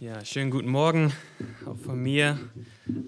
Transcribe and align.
Ja, 0.00 0.24
schönen 0.24 0.52
guten 0.52 0.68
Morgen 0.68 1.12
auch 1.66 1.76
von 1.76 2.00
mir. 2.00 2.38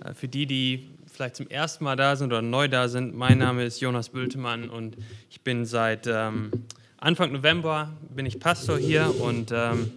Äh, 0.04 0.12
für 0.12 0.26
die, 0.26 0.46
die 0.46 0.90
vielleicht 1.06 1.36
zum 1.36 1.46
ersten 1.46 1.84
Mal 1.84 1.94
da 1.94 2.16
sind 2.16 2.32
oder 2.32 2.42
neu 2.42 2.66
da 2.66 2.88
sind, 2.88 3.14
mein 3.14 3.38
Name 3.38 3.64
ist 3.64 3.80
Jonas 3.80 4.08
Bültemann 4.08 4.68
und 4.68 4.96
ich 5.30 5.40
bin 5.42 5.66
seit 5.66 6.08
ähm, 6.08 6.50
Anfang 6.98 7.30
November 7.30 7.92
bin 8.12 8.26
ich 8.26 8.40
Pastor 8.40 8.76
hier 8.76 9.14
und 9.20 9.52
ähm, 9.52 9.92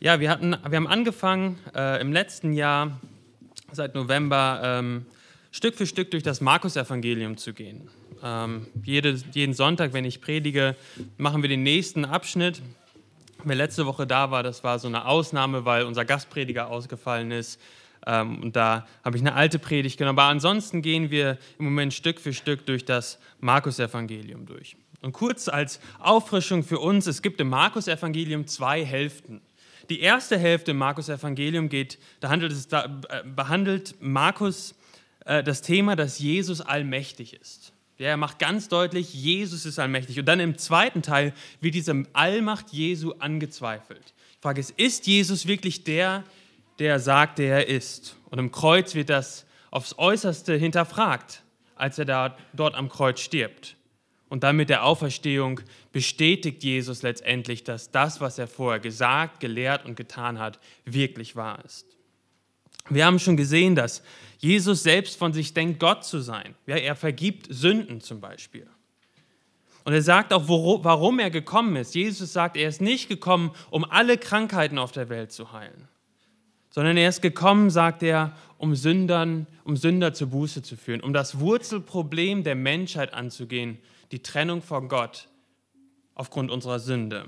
ja, 0.00 0.20
wir 0.20 0.30
hatten, 0.30 0.52
wir 0.52 0.76
haben 0.76 0.86
angefangen 0.86 1.58
äh, 1.74 2.00
im 2.00 2.14
letzten 2.14 2.54
Jahr 2.54 2.98
seit 3.70 3.94
November 3.94 4.62
ähm, 4.64 5.04
Stück 5.50 5.74
für 5.74 5.84
Stück 5.84 6.12
durch 6.12 6.22
das 6.22 6.40
Markus-Evangelium 6.40 7.36
zu 7.36 7.52
gehen. 7.52 7.90
Ähm, 8.24 8.68
jede, 8.84 9.18
jeden 9.32 9.52
Sonntag, 9.52 9.92
wenn 9.92 10.06
ich 10.06 10.22
predige, 10.22 10.76
machen 11.18 11.42
wir 11.42 11.50
den 11.50 11.62
nächsten 11.62 12.06
Abschnitt 12.06 12.62
Wer 13.44 13.56
letzte 13.56 13.86
Woche 13.86 14.06
da 14.06 14.30
war, 14.30 14.42
das 14.42 14.64
war 14.64 14.78
so 14.78 14.88
eine 14.88 15.06
Ausnahme, 15.06 15.64
weil 15.64 15.84
unser 15.84 16.04
Gastprediger 16.04 16.68
ausgefallen 16.68 17.30
ist. 17.30 17.60
Ähm, 18.06 18.42
und 18.42 18.56
da 18.56 18.86
habe 19.04 19.16
ich 19.16 19.22
eine 19.22 19.34
alte 19.34 19.58
Predigt 19.58 19.98
genommen. 19.98 20.18
Aber 20.18 20.28
ansonsten 20.28 20.82
gehen 20.82 21.10
wir 21.10 21.38
im 21.58 21.66
Moment 21.66 21.94
Stück 21.94 22.20
für 22.20 22.32
Stück 22.32 22.66
durch 22.66 22.84
das 22.84 23.18
Markus-Evangelium 23.40 24.46
durch. 24.46 24.76
Und 25.02 25.12
kurz 25.12 25.48
als 25.48 25.80
Auffrischung 25.98 26.62
für 26.62 26.78
uns, 26.78 27.06
es 27.06 27.22
gibt 27.22 27.40
im 27.40 27.48
Markus-Evangelium 27.48 28.46
zwei 28.46 28.84
Hälften. 28.84 29.40
Die 29.88 30.00
erste 30.00 30.38
Hälfte 30.38 30.72
im 30.72 30.78
Markus-Evangelium 30.78 31.68
geht, 31.68 31.98
da 32.20 32.28
handelt 32.28 32.52
es, 32.52 32.68
da 32.68 32.84
äh, 33.08 33.24
behandelt 33.24 33.96
Markus 34.00 34.74
äh, 35.24 35.42
das 35.42 35.62
Thema, 35.62 35.96
dass 35.96 36.18
Jesus 36.18 36.60
allmächtig 36.60 37.34
ist. 37.34 37.69
Der 38.00 38.16
macht 38.16 38.38
ganz 38.38 38.68
deutlich, 38.68 39.12
Jesus 39.12 39.66
ist 39.66 39.78
allmächtig. 39.78 40.18
Und 40.18 40.24
dann 40.24 40.40
im 40.40 40.56
zweiten 40.56 41.02
Teil 41.02 41.34
wird 41.60 41.74
diese 41.74 42.02
Allmacht 42.14 42.70
Jesu 42.70 43.12
angezweifelt. 43.18 44.14
Die 44.38 44.40
Frage 44.40 44.58
ist, 44.58 44.70
ist 44.78 45.06
Jesus 45.06 45.46
wirklich 45.46 45.84
der, 45.84 46.24
der 46.78 46.98
sagt, 46.98 47.38
der 47.38 47.58
er 47.58 47.68
ist? 47.68 48.16
Und 48.30 48.38
im 48.38 48.50
Kreuz 48.50 48.94
wird 48.94 49.10
das 49.10 49.44
aufs 49.70 49.98
Äußerste 49.98 50.56
hinterfragt, 50.56 51.42
als 51.76 51.98
er 51.98 52.06
da, 52.06 52.38
dort 52.54 52.74
am 52.74 52.88
Kreuz 52.88 53.20
stirbt. 53.20 53.76
Und 54.30 54.44
dann 54.44 54.56
mit 54.56 54.70
der 54.70 54.84
Auferstehung 54.84 55.60
bestätigt 55.92 56.64
Jesus 56.64 57.02
letztendlich, 57.02 57.64
dass 57.64 57.90
das, 57.90 58.22
was 58.22 58.38
er 58.38 58.46
vorher 58.46 58.80
gesagt, 58.80 59.40
gelehrt 59.40 59.84
und 59.84 59.96
getan 59.96 60.38
hat, 60.38 60.58
wirklich 60.86 61.36
wahr 61.36 61.62
ist. 61.66 61.99
Wir 62.88 63.06
haben 63.06 63.18
schon 63.18 63.36
gesehen, 63.36 63.74
dass 63.74 64.02
Jesus 64.38 64.82
selbst 64.82 65.18
von 65.18 65.32
sich 65.32 65.52
denkt, 65.52 65.80
Gott 65.80 66.04
zu 66.04 66.20
sein. 66.20 66.54
Ja, 66.66 66.76
er 66.76 66.96
vergibt 66.96 67.46
Sünden 67.50 68.00
zum 68.00 68.20
Beispiel. 68.20 68.66
Und 69.84 69.92
er 69.92 70.02
sagt 70.02 70.32
auch, 70.32 70.48
warum 70.48 71.18
er 71.18 71.30
gekommen 71.30 71.76
ist. 71.76 71.94
Jesus 71.94 72.32
sagt, 72.32 72.56
er 72.56 72.68
ist 72.68 72.80
nicht 72.80 73.08
gekommen, 73.08 73.50
um 73.70 73.84
alle 73.84 74.18
Krankheiten 74.18 74.78
auf 74.78 74.92
der 74.92 75.08
Welt 75.08 75.32
zu 75.32 75.52
heilen, 75.52 75.88
sondern 76.70 76.96
er 76.96 77.08
ist 77.08 77.22
gekommen, 77.22 77.70
sagt 77.70 78.02
er, 78.02 78.36
um 78.58 78.74
Sündern, 78.74 79.46
um 79.64 79.76
Sünder 79.76 80.12
zur 80.12 80.28
Buße 80.28 80.62
zu 80.62 80.76
führen, 80.76 81.00
um 81.00 81.12
das 81.12 81.40
Wurzelproblem 81.40 82.44
der 82.44 82.54
Menschheit 82.54 83.14
anzugehen, 83.14 83.78
die 84.12 84.22
Trennung 84.22 84.62
von 84.62 84.88
Gott 84.88 85.28
aufgrund 86.14 86.50
unserer 86.50 86.78
Sünde. 86.78 87.26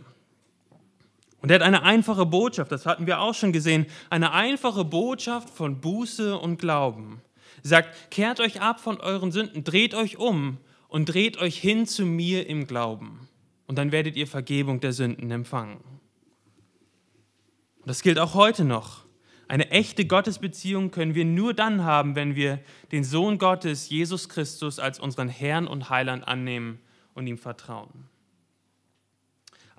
Und 1.43 1.51
er 1.51 1.57
hat 1.57 1.63
eine 1.63 1.83
einfache 1.83 2.25
Botschaft, 2.25 2.71
das 2.71 2.87
hatten 2.87 3.07
wir 3.09 3.21
auch 3.21 3.35
schon 3.35 3.53
gesehen, 3.53 3.87
eine 4.11 4.31
einfache 4.33 4.85
Botschaft 4.85 5.51
von 5.51 5.81
Buße 5.81 6.39
und 6.39 6.59
Glauben. 6.59 7.21
Er 7.65 7.69
sagt, 7.69 8.11
kehrt 8.13 8.39
euch 8.39 8.61
ab 8.61 8.81
von 8.81 9.01
euren 9.01 9.33
Sünden, 9.33 9.65
dreht 9.65 9.95
euch 9.95 10.19
um 10.19 10.59
und 10.87 11.07
dreht 11.07 11.39
euch 11.39 11.59
hin 11.59 11.87
zu 11.87 12.07
mir 12.07 12.47
im 12.47 12.69
Glauben. 12.69 13.29
Und 13.67 13.77
dann 13.77 13.91
werdet 13.91 14.15
ihr 14.15 14.29
Vergebung 14.29 14.79
der 14.79 14.93
Sünden 14.93 15.31
empfangen. 15.33 15.79
Und 17.81 17.89
das 17.89 18.03
gilt 18.03 18.21
auch 18.21 18.35
heute 18.35 18.65
noch. 18.65 19.05
Eine 19.49 19.71
echte 19.71 20.07
Gottesbeziehung 20.07 20.93
können 20.93 21.17
wir 21.17 21.25
nur 21.25 21.55
dann 21.55 21.83
haben, 21.83 22.15
wenn 22.15 22.37
wir 22.37 22.61
den 22.93 23.03
Sohn 23.03 23.39
Gottes, 23.39 23.89
Jesus 23.89 24.29
Christus, 24.29 24.79
als 24.79 25.01
unseren 25.01 25.29
Herrn 25.29 25.67
und 25.67 25.91
Heiland 25.91 26.27
annehmen 26.27 26.79
und 27.15 27.27
ihm 27.27 27.37
vertrauen. 27.37 28.12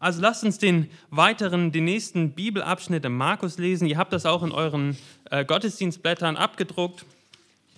Also 0.04 0.20
lasst 0.20 0.44
uns 0.44 0.58
den 0.58 0.90
weiteren, 1.12 1.72
den 1.72 1.86
nächsten 1.86 2.32
Bibelabschnitt 2.32 3.06
im 3.06 3.16
Markus 3.16 3.58
lesen. 3.58 3.88
Ihr 3.88 3.98
habt 3.98 4.12
das 4.12 4.26
auch 4.26 4.44
in 4.44 4.52
euren 4.52 4.98
äh, 5.32 5.46
Gottesdienstblättern 5.46 6.36
abgedruckt. 6.36 7.06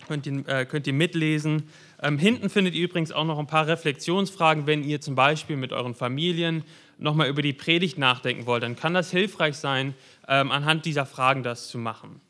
Könnt 0.07 0.25
ihr, 0.25 0.47
äh, 0.47 0.65
könnt 0.65 0.87
ihr 0.87 0.93
mitlesen. 0.93 1.69
Ähm, 2.01 2.17
hinten 2.17 2.49
findet 2.49 2.73
ihr 2.73 2.85
übrigens 2.85 3.11
auch 3.11 3.25
noch 3.25 3.37
ein 3.37 3.45
paar 3.45 3.67
Reflexionsfragen, 3.67 4.65
wenn 4.65 4.83
ihr 4.83 5.01
zum 5.01 5.13
Beispiel 5.13 5.55
mit 5.55 5.71
euren 5.71 5.93
Familien 5.93 6.63
nochmal 6.97 7.29
über 7.29 7.43
die 7.43 7.53
Predigt 7.53 7.99
nachdenken 7.99 8.47
wollt. 8.47 8.63
Dann 8.63 8.75
kann 8.75 8.95
das 8.95 9.11
hilfreich 9.11 9.57
sein, 9.57 9.93
ähm, 10.27 10.49
anhand 10.49 10.85
dieser 10.85 11.05
Fragen 11.05 11.43
das 11.43 11.67
zu 11.67 11.77
machen. 11.77 12.21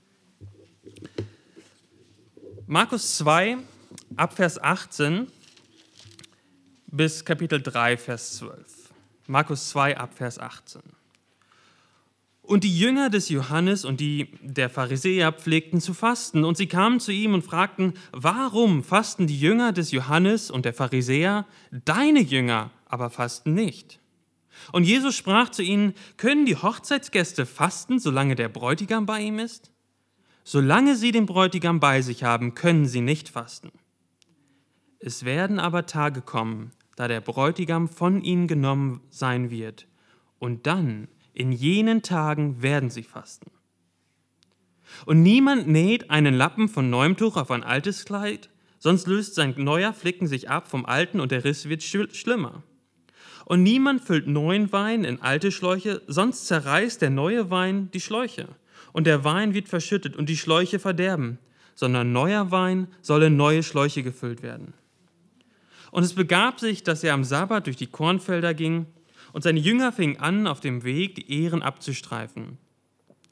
Markus 2.68 3.16
2, 3.16 3.60
Abvers 4.18 4.62
18 4.62 5.28
bis 6.88 7.24
Kapitel 7.24 7.62
3, 7.62 7.96
Vers 7.96 8.40
12. 8.40 8.75
Markus 9.28 9.70
2 9.70 9.98
ab 9.98 10.14
Vers 10.16 10.40
18. 10.40 10.82
Und 12.42 12.64
die 12.64 12.78
Jünger 12.78 13.10
des 13.10 13.30
Johannes 13.30 13.86
und 13.86 14.00
die 14.00 14.30
der 14.42 14.70
Pharisäer 14.70 15.32
pflegten 15.32 15.82
zu 15.82 15.96
fasten. 15.96 16.44
Und 16.44 16.58
sie 16.58 16.68
kamen 16.68 17.00
zu 17.00 17.12
ihm 17.12 17.34
und 17.34 17.42
fragten, 17.42 17.94
warum 18.12 18.84
fasten 18.84 19.26
die 19.26 19.40
Jünger 19.40 19.72
des 19.72 19.92
Johannes 19.92 20.52
und 20.52 20.66
der 20.66 20.74
Pharisäer, 20.74 21.48
deine 21.72 22.22
Jünger 22.22 22.70
aber 22.86 23.10
fasten 23.10 23.56
nicht? 23.56 24.00
Und 24.72 24.84
Jesus 24.84 25.16
sprach 25.16 25.50
zu 25.50 25.64
ihnen, 25.64 25.96
können 26.18 26.46
die 26.46 26.56
Hochzeitsgäste 26.56 27.46
fasten, 27.46 28.00
solange 28.00 28.36
der 28.36 28.50
Bräutigam 28.50 29.06
bei 29.06 29.22
ihm 29.22 29.40
ist? 29.40 29.72
Solange 30.44 30.96
sie 30.96 31.12
den 31.12 31.26
Bräutigam 31.26 31.80
bei 31.80 32.02
sich 32.04 32.24
haben, 32.24 32.54
können 32.54 32.86
sie 32.86 33.02
nicht 33.02 33.30
fasten. 33.30 33.72
Es 35.00 35.26
werden 35.26 35.60
aber 35.60 35.88
Tage 35.88 36.22
kommen, 36.22 36.72
da 36.96 37.08
der 37.08 37.22
Bräutigam 37.22 37.88
von 37.88 38.22
ihnen 38.22 38.48
genommen 38.48 39.02
sein 39.10 39.50
wird. 39.50 39.88
Und 40.40 40.68
dann, 40.68 41.08
in 41.34 41.52
jenen 41.52 42.02
Tagen, 42.02 42.62
werden 42.62 42.90
sie 42.90 43.04
fasten. 43.04 43.52
Und 45.06 45.22
niemand 45.24 45.68
näht 45.68 46.10
einen 46.10 46.36
Lappen 46.36 46.70
von 46.70 46.90
neuem 46.90 47.18
Tuch 47.18 47.38
auf 47.38 47.52
ein 47.52 47.64
altes 47.64 48.06
Kleid, 48.06 48.50
sonst 48.80 49.08
löst 49.08 49.36
sein 49.36 49.56
neuer 49.58 49.94
Flicken 49.94 50.28
sich 50.28 50.50
ab 50.50 50.68
vom 50.68 50.86
alten 50.86 51.20
und 51.20 51.32
der 51.32 51.44
Riss 51.44 51.68
wird 51.68 51.84
schlimmer. 51.84 52.64
Und 53.46 53.62
niemand 53.64 54.02
füllt 54.02 54.28
neuen 54.28 54.72
Wein 54.72 55.04
in 55.04 55.22
alte 55.22 55.52
Schläuche, 55.52 56.02
sonst 56.08 56.48
zerreißt 56.48 57.02
der 57.02 57.12
neue 57.12 57.50
Wein 57.52 57.90
die 57.94 58.00
Schläuche. 58.00 58.48
Und 58.92 59.06
der 59.08 59.24
Wein 59.24 59.54
wird 59.54 59.68
verschüttet 59.68 60.16
und 60.16 60.30
die 60.30 60.38
Schläuche 60.38 60.80
verderben, 60.80 61.38
sondern 61.76 62.12
neuer 62.12 62.50
Wein 62.52 62.88
soll 63.02 63.24
in 63.24 63.36
neue 63.36 63.62
Schläuche 63.62 64.04
gefüllt 64.04 64.42
werden. 64.42 64.74
Und 65.96 66.04
es 66.04 66.14
begab 66.14 66.60
sich, 66.60 66.84
dass 66.84 67.06
er 67.06 67.14
am 67.14 67.24
Sabbat 67.24 67.68
durch 67.68 67.78
die 67.78 67.88
Kornfelder 67.88 68.54
ging, 68.54 68.86
und 69.32 69.44
seine 69.44 69.62
Jünger 69.62 69.94
fingen 69.94 70.20
an, 70.20 70.46
auf 70.46 70.60
dem 70.60 70.84
Weg 70.84 71.16
die 71.16 71.32
Ehren 71.32 71.62
abzustreifen. 71.62 72.58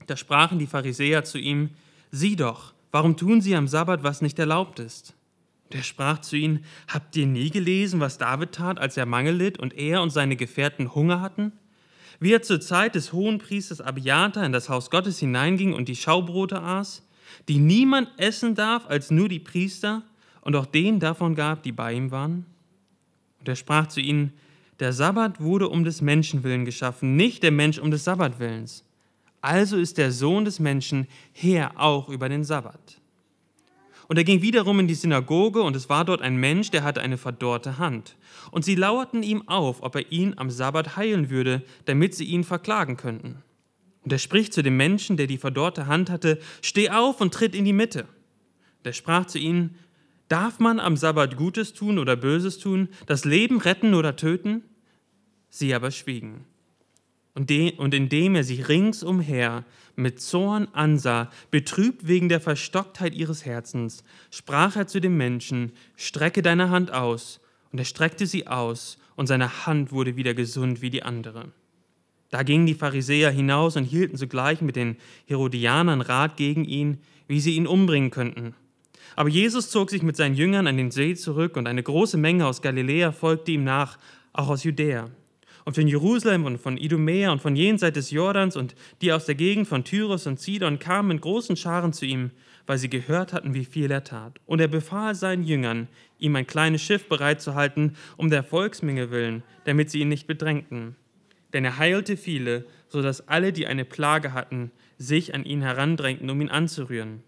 Da 0.08 0.16
sprachen 0.16 0.60
die 0.60 0.68
Pharisäer 0.68 1.26
zu 1.26 1.38
ihm, 1.40 1.72
Sieh 2.12 2.38
doch, 2.38 2.74
warum 2.94 3.18
tun 3.18 3.42
sie 3.42 3.58
am 3.58 3.68
Sabbat, 3.68 4.06
was 4.06 4.22
nicht 4.22 4.40
erlaubt 4.40 4.80
ist? 4.80 5.14
Und 5.66 5.76
er 5.76 5.84
sprach 5.84 6.22
zu 6.22 6.38
ihnen, 6.38 6.64
Habt 6.88 7.18
ihr 7.18 7.28
nie 7.28 7.50
gelesen, 7.50 8.00
was 8.00 8.18
David 8.18 8.54
tat, 8.54 8.80
als 8.80 8.96
er 8.96 9.08
Mangel 9.08 9.36
litt 9.36 9.60
und 9.60 9.74
er 9.74 10.02
und 10.02 10.12
seine 10.12 10.38
Gefährten 10.38 10.96
Hunger 10.96 11.20
hatten? 11.20 11.52
Wie 12.22 12.32
er 12.32 12.44
zur 12.44 12.62
Zeit 12.62 12.96
des 12.96 13.12
Hohenpriesters 13.12 13.82
Abiata 13.82 14.42
in 14.46 14.54
das 14.54 14.70
Haus 14.70 14.90
Gottes 14.90 15.20
hineinging 15.20 15.74
und 15.74 15.90
die 15.90 15.98
Schaubrote 15.98 16.62
aß, 16.62 17.04
die 17.50 17.58
niemand 17.58 18.08
essen 18.16 18.56
darf 18.56 18.88
als 18.88 19.12
nur 19.12 19.28
die 19.28 19.40
Priester, 19.40 20.04
und 20.40 20.56
auch 20.56 20.66
denen 20.66 21.02
davon 21.02 21.36
gab, 21.36 21.64
die 21.64 21.74
bei 21.74 21.92
ihm 21.92 22.10
waren? 22.12 22.46
Und 23.44 23.50
er 23.50 23.58
sprach 23.58 23.88
zu 23.88 24.00
ihnen, 24.00 24.32
der 24.80 24.94
Sabbat 24.94 25.42
wurde 25.42 25.68
um 25.68 25.84
des 25.84 26.02
Menschen 26.02 26.44
willen 26.44 26.64
geschaffen, 26.64 27.18
nicht 27.18 27.44
der 27.44 27.52
Mensch 27.52 27.78
um 27.78 27.92
des 27.92 28.06
Sabbat 28.06 28.40
willens. 28.40 28.86
Also 29.42 29.76
ist 29.76 29.98
der 29.98 30.14
Sohn 30.14 30.46
des 30.46 30.62
Menschen 30.62 31.08
Herr 31.34 31.74
auch 31.76 32.08
über 32.08 32.30
den 32.30 32.46
Sabbat. 32.46 33.02
Und 34.08 34.16
er 34.16 34.24
ging 34.24 34.42
wiederum 34.42 34.80
in 34.80 34.88
die 34.88 34.94
Synagoge, 34.94 35.62
und 35.62 35.76
es 35.76 35.90
war 35.90 36.06
dort 36.06 36.22
ein 36.22 36.38
Mensch, 36.38 36.72
der 36.72 36.86
hatte 36.86 37.02
eine 37.02 37.18
verdorrte 37.18 37.80
Hand. 37.80 38.16
Und 38.52 38.64
sie 38.64 38.76
lauerten 38.76 39.24
ihm 39.24 39.46
auf, 39.50 39.84
ob 39.84 39.96
er 39.96 40.10
ihn 40.10 40.36
am 40.38 40.50
Sabbat 40.50 40.96
heilen 40.96 41.30
würde, 41.30 41.64
damit 41.84 42.16
sie 42.16 42.24
ihn 42.24 42.46
verklagen 42.46 42.96
könnten. 42.96 43.44
Und 44.04 44.14
er 44.14 44.20
spricht 44.20 44.54
zu 44.54 44.64
dem 44.64 44.78
Menschen, 44.78 45.18
der 45.18 45.28
die 45.28 45.38
verdorrte 45.38 45.88
Hand 45.88 46.10
hatte, 46.10 46.40
Steh 46.62 46.92
auf 46.92 47.20
und 47.20 47.34
tritt 47.34 47.56
in 47.56 47.66
die 47.66 47.74
Mitte. 47.74 48.04
Und 48.04 48.86
er 48.86 48.94
sprach 48.94 49.26
zu 49.26 49.38
ihnen, 49.38 49.76
Darf 50.34 50.58
man 50.58 50.80
am 50.80 50.98
Sabbat 50.98 51.38
Gutes 51.38 51.74
tun 51.74 52.00
oder 52.00 52.16
Böses 52.16 52.58
tun, 52.58 52.90
das 53.06 53.24
Leben 53.24 53.62
retten 53.62 53.94
oder 53.94 54.16
töten? 54.16 54.64
Sie 55.48 55.76
aber 55.76 55.92
schwiegen. 55.92 56.46
Und, 57.36 57.52
und 57.78 57.94
indem 57.94 58.34
er 58.34 58.44
sich 58.44 58.68
ringsumher 58.68 59.64
mit 59.96 60.20
Zorn 60.20 60.68
ansah, 60.74 61.30
betrübt 61.52 62.08
wegen 62.08 62.30
der 62.30 62.42
Verstocktheit 62.42 63.14
ihres 63.14 63.46
Herzens, 63.46 64.04
sprach 64.32 64.76
er 64.76 64.88
zu 64.88 65.00
dem 65.00 65.18
Menschen, 65.18 65.72
strecke 65.98 66.42
deine 66.42 66.72
Hand 66.72 66.92
aus. 66.92 67.40
Und 67.72 67.78
er 67.78 67.86
streckte 67.86 68.26
sie 68.26 68.48
aus, 68.48 68.98
und 69.16 69.28
seine 69.28 69.68
Hand 69.68 69.92
wurde 69.92 70.16
wieder 70.16 70.34
gesund 70.34 70.82
wie 70.82 70.90
die 70.90 71.04
andere. 71.04 71.52
Da 72.32 72.42
gingen 72.42 72.66
die 72.66 72.74
Pharisäer 72.74 73.30
hinaus 73.30 73.76
und 73.76 73.84
hielten 73.84 74.18
sogleich 74.18 74.62
mit 74.62 74.78
den 74.78 74.98
Herodianern 75.28 76.02
Rat 76.02 76.38
gegen 76.38 76.66
ihn, 76.66 76.98
wie 77.28 77.40
sie 77.40 77.56
ihn 77.56 77.68
umbringen 77.68 78.10
könnten. 78.10 78.56
Aber 79.16 79.30
Jesus 79.30 79.70
zog 79.70 79.90
sich 79.90 80.04
mit 80.04 80.16
seinen 80.16 80.36
Jüngern 80.36 80.68
an 80.68 80.78
den 80.78 80.92
See 80.92 81.16
zurück 81.16 81.58
und 81.58 81.68
eine 81.68 81.84
große 81.84 82.18
Menge 82.18 82.46
aus 82.46 82.62
Galiläa 82.62 83.12
folgte 83.12 83.52
ihm 83.52 83.64
nach, 83.64 83.98
auch 84.34 84.50
aus 84.50 84.64
Judäa. 84.64 85.10
Und 85.66 85.76
von 85.76 85.88
Jerusalem 85.88 86.46
und 86.46 86.58
von 86.58 86.78
Idumea 86.78 87.32
und 87.32 87.42
von 87.42 87.56
jenseits 87.56 87.96
des 87.96 88.12
Jordans 88.12 88.58
und 88.58 88.76
die 89.02 89.14
aus 89.14 89.26
der 89.26 89.36
Gegend 89.36 89.68
von 89.68 89.84
Tyrus 89.84 90.28
und 90.28 90.40
Sidon 90.40 90.80
kamen 90.80 91.12
in 91.12 91.22
großen 91.22 91.56
Scharen 91.56 91.94
zu 91.94 92.06
ihm, 92.06 92.32
weil 92.68 92.78
sie 92.78 92.90
gehört 92.90 93.32
hatten, 93.32 93.54
wie 93.54 93.66
viel 93.66 93.90
er 93.90 94.04
tat. 94.04 94.40
Und 94.46 94.60
er 94.60 94.68
befahl 94.68 95.16
seinen 95.16 95.44
Jüngern, 95.44 95.88
ihm 96.20 96.36
ein 96.36 96.48
kleines 96.48 96.82
Schiff 96.82 97.08
bereitzuhalten, 97.08 97.96
um 98.18 98.30
der 98.30 98.44
Volksmenge 98.44 99.12
willen, 99.12 99.44
damit 99.64 99.90
sie 99.90 100.00
ihn 100.00 100.10
nicht 100.10 100.28
bedrängten 100.28 100.96
denn 101.54 101.66
er 101.66 101.78
heilte 101.78 102.18
viele, 102.18 102.66
so 102.90 103.02
dass 103.02 103.28
alle, 103.28 103.54
die 103.54 103.68
eine 103.68 103.86
Plage 103.86 104.34
hatten, 104.34 104.72
sich 104.98 105.34
an 105.34 105.46
ihn 105.46 105.62
herandrängten, 105.62 106.30
um 106.30 106.42
ihn 106.42 106.50
anzurühren. 106.50 107.24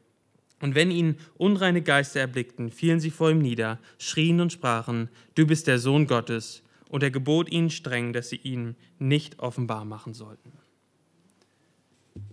Und 0.65 0.73
wenn 0.73 0.89
ihn 0.89 1.19
unreine 1.37 1.83
Geister 1.83 2.21
erblickten, 2.21 2.71
fielen 2.71 2.99
sie 2.99 3.11
vor 3.11 3.29
ihm 3.29 3.37
nieder, 3.37 3.77
schrien 3.99 4.41
und 4.41 4.51
sprachen, 4.51 5.09
du 5.35 5.45
bist 5.45 5.67
der 5.67 5.77
Sohn 5.77 6.07
Gottes. 6.07 6.63
Und 6.89 7.03
er 7.03 7.11
gebot 7.11 7.51
ihnen 7.51 7.69
streng, 7.69 8.13
dass 8.13 8.29
sie 8.29 8.37
ihn 8.37 8.75
nicht 8.97 9.37
offenbar 9.37 9.85
machen 9.85 10.15
sollten. 10.15 10.51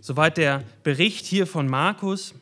Soweit 0.01 0.39
der 0.39 0.65
Bericht 0.83 1.27
hier 1.27 1.47
von 1.47 1.69
Markus. 1.69 2.35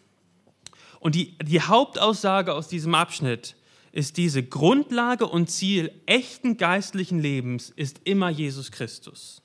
Und 1.00 1.16
die, 1.16 1.36
die 1.38 1.60
Hauptaussage 1.60 2.54
aus 2.54 2.68
diesem 2.68 2.94
Abschnitt 2.94 3.56
ist 3.90 4.16
diese 4.16 4.44
Grundlage 4.44 5.26
und 5.26 5.50
Ziel 5.50 5.90
echten 6.06 6.56
geistlichen 6.56 7.18
Lebens 7.18 7.68
ist 7.74 8.02
immer 8.04 8.30
Jesus 8.30 8.70
Christus. 8.70 9.42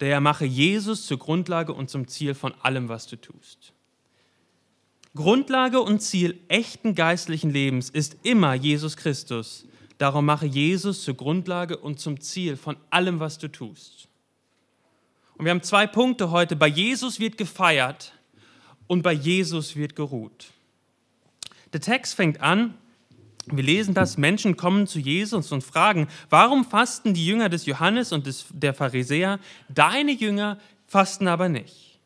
Der 0.00 0.22
mache 0.22 0.46
Jesus 0.46 1.04
zur 1.04 1.18
Grundlage 1.18 1.74
und 1.74 1.90
zum 1.90 2.08
Ziel 2.08 2.32
von 2.32 2.54
allem, 2.62 2.88
was 2.88 3.06
du 3.08 3.16
tust. 3.16 3.74
Grundlage 5.14 5.80
und 5.80 6.00
Ziel 6.00 6.38
echten 6.48 6.94
geistlichen 6.94 7.50
Lebens 7.50 7.90
ist 7.90 8.16
immer 8.22 8.54
Jesus 8.54 8.96
Christus. 8.96 9.66
Darum 9.98 10.24
mache 10.24 10.46
Jesus 10.46 11.02
zur 11.02 11.14
Grundlage 11.14 11.76
und 11.76 12.00
zum 12.00 12.20
Ziel 12.20 12.56
von 12.56 12.76
allem, 12.90 13.20
was 13.20 13.38
du 13.38 13.48
tust. 13.48 14.08
Und 15.36 15.44
wir 15.44 15.50
haben 15.50 15.62
zwei 15.62 15.86
Punkte 15.86 16.30
heute. 16.30 16.56
Bei 16.56 16.68
Jesus 16.68 17.18
wird 17.18 17.36
gefeiert 17.36 18.12
und 18.86 19.02
bei 19.02 19.12
Jesus 19.12 19.76
wird 19.76 19.96
geruht. 19.96 20.48
Der 21.72 21.80
Text 21.80 22.14
fängt 22.14 22.40
an 22.40 22.74
wir 23.46 23.64
lesen 23.64 23.94
das, 23.94 24.18
Menschen 24.18 24.56
kommen 24.56 24.86
zu 24.86 24.98
Jesus 24.98 25.50
und 25.52 25.64
fragen, 25.64 26.08
warum 26.28 26.64
fasten 26.64 27.14
die 27.14 27.26
Jünger 27.26 27.48
des 27.48 27.66
Johannes 27.66 28.12
und 28.12 28.26
des, 28.26 28.46
der 28.50 28.74
Pharisäer, 28.74 29.38
deine 29.68 30.12
Jünger 30.12 30.58
fasten 30.86 31.28
aber 31.28 31.48
nicht? 31.48 31.98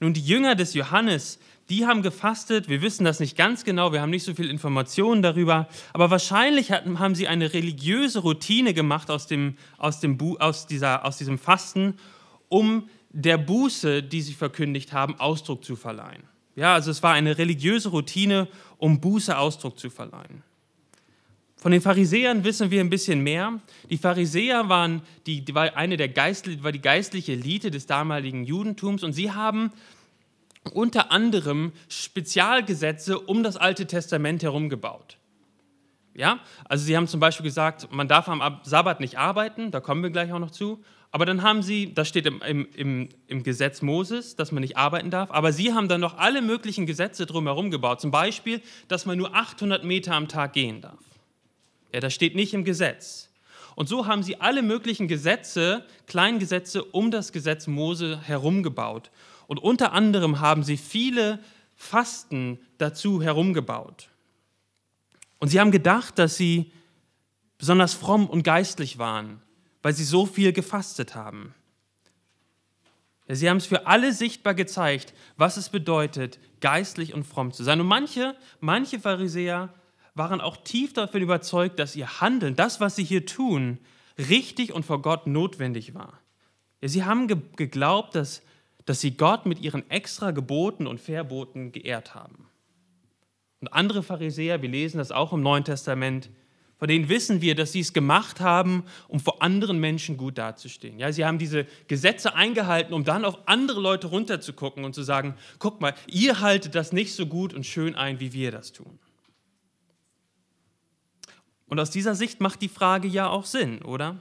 Nun, 0.00 0.14
die 0.14 0.24
Jünger 0.24 0.54
des 0.54 0.74
Johannes, 0.74 1.38
die 1.68 1.86
haben 1.86 2.02
gefastet, 2.02 2.68
wir 2.68 2.82
wissen 2.82 3.04
das 3.04 3.20
nicht 3.20 3.36
ganz 3.36 3.64
genau, 3.64 3.92
wir 3.92 4.00
haben 4.02 4.10
nicht 4.10 4.24
so 4.24 4.34
viel 4.34 4.50
Informationen 4.50 5.22
darüber, 5.22 5.68
aber 5.92 6.10
wahrscheinlich 6.10 6.70
hatten, 6.70 6.98
haben 6.98 7.14
sie 7.14 7.28
eine 7.28 7.52
religiöse 7.52 8.20
Routine 8.20 8.74
gemacht 8.74 9.10
aus, 9.10 9.26
dem, 9.26 9.56
aus, 9.78 10.00
dem, 10.00 10.18
aus, 10.38 10.66
dieser, 10.66 11.04
aus 11.04 11.18
diesem 11.18 11.38
Fasten, 11.38 11.94
um 12.48 12.88
der 13.10 13.38
Buße, 13.38 14.02
die 14.02 14.22
sie 14.22 14.34
verkündigt 14.34 14.92
haben, 14.92 15.18
Ausdruck 15.20 15.64
zu 15.64 15.76
verleihen. 15.76 16.24
Ja, 16.56 16.74
also 16.74 16.90
es 16.90 17.02
war 17.02 17.14
eine 17.14 17.38
religiöse 17.38 17.88
Routine, 17.90 18.48
um 18.78 19.00
Buße 19.00 19.36
Ausdruck 19.36 19.78
zu 19.78 19.90
verleihen. 19.90 20.42
Von 21.56 21.72
den 21.72 21.80
Pharisäern 21.80 22.42
wissen 22.42 22.70
wir 22.70 22.80
ein 22.80 22.90
bisschen 22.90 23.22
mehr. 23.22 23.60
Die 23.88 23.96
Pharisäer 23.96 24.68
waren, 24.68 25.00
die, 25.26 25.44
die 25.44 25.54
war 25.54 25.76
eine 25.76 25.96
der 25.96 26.08
Geist, 26.08 26.62
war 26.64 26.72
die 26.72 26.80
geistliche 26.80 27.32
Elite 27.32 27.70
des 27.70 27.86
damaligen 27.86 28.44
Judentums 28.44 29.04
und 29.04 29.12
sie 29.12 29.30
haben 29.30 29.70
unter 30.70 31.10
anderem 31.10 31.72
Spezialgesetze 31.88 33.18
um 33.18 33.42
das 33.42 33.56
Alte 33.56 33.86
Testament 33.86 34.42
herum 34.42 34.68
gebaut. 34.68 35.18
Ja, 36.14 36.40
also 36.66 36.84
sie 36.84 36.96
haben 36.96 37.08
zum 37.08 37.20
Beispiel 37.20 37.44
gesagt, 37.44 37.90
man 37.90 38.06
darf 38.06 38.28
am 38.28 38.60
Sabbat 38.64 39.00
nicht 39.00 39.18
arbeiten, 39.18 39.70
da 39.70 39.80
kommen 39.80 40.02
wir 40.02 40.10
gleich 40.10 40.32
auch 40.32 40.38
noch 40.38 40.50
zu. 40.50 40.82
Aber 41.10 41.26
dann 41.26 41.42
haben 41.42 41.62
sie, 41.62 41.92
das 41.92 42.08
steht 42.08 42.26
im, 42.26 42.40
im, 42.74 43.08
im, 43.26 43.42
Gesetz 43.42 43.82
Moses, 43.82 44.34
dass 44.34 44.50
man 44.50 44.62
nicht 44.62 44.78
arbeiten 44.78 45.10
darf, 45.10 45.30
aber 45.30 45.52
sie 45.52 45.74
haben 45.74 45.86
dann 45.88 46.00
noch 46.00 46.16
alle 46.16 46.40
möglichen 46.40 46.86
Gesetze 46.86 47.26
drumherum 47.26 47.70
gebaut. 47.70 48.00
Zum 48.00 48.10
Beispiel, 48.10 48.62
dass 48.88 49.04
man 49.04 49.18
nur 49.18 49.34
800 49.34 49.84
Meter 49.84 50.14
am 50.14 50.28
Tag 50.28 50.54
gehen 50.54 50.80
darf. 50.80 51.04
Ja, 51.92 52.00
das 52.00 52.14
steht 52.14 52.34
nicht 52.34 52.54
im 52.54 52.64
Gesetz. 52.64 53.28
Und 53.74 53.88
so 53.88 54.06
haben 54.06 54.22
sie 54.22 54.40
alle 54.40 54.62
möglichen 54.62 55.06
Gesetze, 55.06 55.84
Kleingesetze 56.06 56.82
um 56.82 57.10
das 57.10 57.32
Gesetz 57.32 57.66
Mose 57.66 58.20
herumgebaut. 58.22 59.10
Und 59.46 59.58
unter 59.58 59.92
anderem 59.92 60.40
haben 60.40 60.62
sie 60.62 60.76
viele 60.76 61.38
Fasten 61.74 62.58
dazu 62.78 63.22
herumgebaut. 63.22 64.08
Und 65.38 65.48
sie 65.48 65.60
haben 65.60 65.70
gedacht, 65.70 66.18
dass 66.18 66.36
sie 66.36 66.72
besonders 67.58 67.94
fromm 67.94 68.26
und 68.26 68.42
geistlich 68.42 68.98
waren 68.98 69.42
weil 69.82 69.92
sie 69.92 70.04
so 70.04 70.26
viel 70.26 70.52
gefastet 70.52 71.14
haben. 71.14 71.54
Sie 73.28 73.48
haben 73.48 73.56
es 73.58 73.66
für 73.66 73.86
alle 73.86 74.12
sichtbar 74.12 74.54
gezeigt, 74.54 75.14
was 75.36 75.56
es 75.56 75.68
bedeutet, 75.68 76.38
geistlich 76.60 77.14
und 77.14 77.24
fromm 77.24 77.52
zu 77.52 77.64
sein. 77.64 77.80
Und 77.80 77.86
manche, 77.86 78.36
manche 78.60 79.00
Pharisäer 79.00 79.72
waren 80.14 80.40
auch 80.40 80.58
tief 80.58 80.92
davon 80.92 81.22
überzeugt, 81.22 81.78
dass 81.78 81.96
ihr 81.96 82.20
Handeln, 82.20 82.56
das, 82.56 82.80
was 82.80 82.96
sie 82.96 83.04
hier 83.04 83.24
tun, 83.24 83.78
richtig 84.18 84.72
und 84.72 84.84
vor 84.84 85.00
Gott 85.00 85.26
notwendig 85.26 85.94
war. 85.94 86.18
Sie 86.82 87.04
haben 87.04 87.28
geglaubt, 87.56 88.14
dass, 88.14 88.42
dass 88.84 89.00
sie 89.00 89.16
Gott 89.16 89.46
mit 89.46 89.60
ihren 89.60 89.88
extra 89.90 90.30
Geboten 90.30 90.86
und 90.86 91.00
Verboten 91.00 91.72
geehrt 91.72 92.14
haben. 92.14 92.48
Und 93.60 93.68
andere 93.68 94.02
Pharisäer, 94.02 94.60
wir 94.62 94.68
lesen 94.68 94.98
das 94.98 95.12
auch 95.12 95.32
im 95.32 95.40
Neuen 95.40 95.64
Testament, 95.64 96.30
von 96.82 96.88
denen 96.88 97.08
wissen 97.08 97.40
wir, 97.40 97.54
dass 97.54 97.70
sie 97.70 97.78
es 97.78 97.92
gemacht 97.92 98.40
haben, 98.40 98.82
um 99.06 99.20
vor 99.20 99.40
anderen 99.40 99.78
Menschen 99.78 100.16
gut 100.16 100.36
dazustehen. 100.36 100.98
Ja, 100.98 101.12
sie 101.12 101.24
haben 101.24 101.38
diese 101.38 101.64
Gesetze 101.86 102.34
eingehalten, 102.34 102.92
um 102.92 103.04
dann 103.04 103.24
auf 103.24 103.38
andere 103.46 103.80
Leute 103.80 104.08
runterzugucken 104.08 104.84
und 104.84 104.92
zu 104.92 105.04
sagen, 105.04 105.36
guck 105.60 105.80
mal, 105.80 105.94
ihr 106.08 106.40
haltet 106.40 106.74
das 106.74 106.90
nicht 106.90 107.14
so 107.14 107.26
gut 107.26 107.54
und 107.54 107.66
schön 107.66 107.94
ein, 107.94 108.18
wie 108.18 108.32
wir 108.32 108.50
das 108.50 108.72
tun. 108.72 108.98
Und 111.66 111.78
aus 111.78 111.90
dieser 111.90 112.16
Sicht 112.16 112.40
macht 112.40 112.60
die 112.62 112.68
Frage 112.68 113.06
ja 113.06 113.28
auch 113.28 113.44
Sinn, 113.44 113.80
oder? 113.82 114.16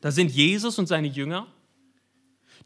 Da 0.00 0.12
sind 0.12 0.30
Jesus 0.30 0.78
und 0.78 0.86
seine 0.86 1.08
Jünger, 1.08 1.48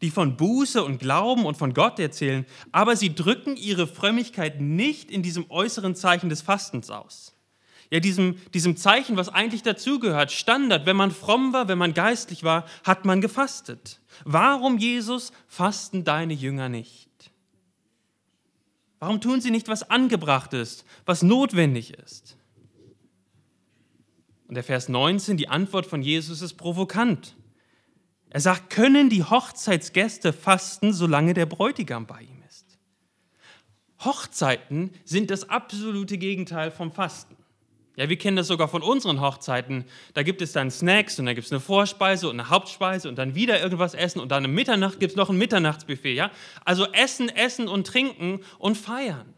die 0.01 0.11
von 0.11 0.37
Buße 0.37 0.83
und 0.83 0.99
Glauben 0.99 1.45
und 1.45 1.57
von 1.57 1.73
Gott 1.73 1.99
erzählen, 1.99 2.45
aber 2.71 2.95
sie 2.95 3.13
drücken 3.13 3.55
ihre 3.55 3.87
Frömmigkeit 3.87 4.61
nicht 4.61 5.11
in 5.11 5.23
diesem 5.23 5.49
äußeren 5.49 5.95
Zeichen 5.95 6.29
des 6.29 6.41
Fastens 6.41 6.89
aus 6.89 7.33
ja, 7.93 7.99
diesem, 7.99 8.37
diesem 8.55 8.75
Zeichen, 8.75 9.17
was 9.17 9.29
eigentlich 9.29 9.61
dazugehört, 9.61 10.31
Standard, 10.31 10.87
wenn 10.87 10.95
man 10.95 11.11
fromm 11.11 11.53
war, 11.53 11.67
wenn 11.67 11.77
man 11.77 11.93
geistlich 11.93 12.43
war, 12.43 12.65
hat 12.83 13.05
man 13.05 13.21
gefastet. 13.21 14.01
Warum, 14.25 14.79
Jesus, 14.79 15.31
fasten 15.47 16.03
deine 16.03 16.33
Jünger 16.33 16.69
nicht? 16.69 17.31
Warum 18.97 19.21
tun 19.21 19.41
sie 19.41 19.51
nicht, 19.51 19.67
was 19.67 19.91
angebracht 19.91 20.53
ist, 20.53 20.85
was 21.05 21.21
notwendig 21.21 21.93
ist? 21.93 22.35
Und 24.47 24.55
der 24.55 24.63
Vers 24.63 24.89
19, 24.89 25.37
die 25.37 25.49
Antwort 25.49 25.85
von 25.85 26.01
Jesus 26.01 26.41
ist 26.41 26.55
provokant. 26.55 27.35
Er 28.33 28.39
sagt, 28.39 28.71
können 28.71 29.11
die 29.11 29.23
Hochzeitsgäste 29.23 30.33
fasten, 30.33 30.91
solange 30.91 31.35
der 31.35 31.45
Bräutigam 31.45 32.07
bei 32.07 32.21
ihm 32.21 32.41
ist? 32.49 32.79
Hochzeiten 34.03 34.89
sind 35.05 35.29
das 35.29 35.51
absolute 35.51 36.17
Gegenteil 36.17 36.71
vom 36.71 36.91
Fasten. 36.91 37.37
Ja, 37.95 38.09
wir 38.09 38.17
kennen 38.17 38.35
das 38.35 38.47
sogar 38.47 38.67
von 38.67 38.81
unseren 38.81 39.21
Hochzeiten. 39.21 39.85
Da 40.15 40.23
gibt 40.23 40.41
es 40.41 40.51
dann 40.51 40.71
Snacks 40.71 41.19
und 41.19 41.27
dann 41.27 41.35
gibt 41.35 41.45
es 41.45 41.53
eine 41.53 41.59
Vorspeise 41.59 42.27
und 42.27 42.39
eine 42.39 42.49
Hauptspeise 42.49 43.07
und 43.07 43.19
dann 43.19 43.35
wieder 43.35 43.61
irgendwas 43.61 43.93
essen 43.93 44.19
und 44.19 44.29
dann 44.31 44.43
um 44.45 44.51
Mitternacht 44.51 44.99
gibt 44.99 45.11
es 45.11 45.15
noch 45.15 45.29
ein 45.29 45.37
Mitternachtsbuffet. 45.37 46.15
Ja? 46.15 46.31
Also 46.65 46.91
essen, 46.91 47.29
essen 47.29 47.67
und 47.67 47.85
trinken 47.85 48.39
und 48.57 48.79
feiern, 48.79 49.31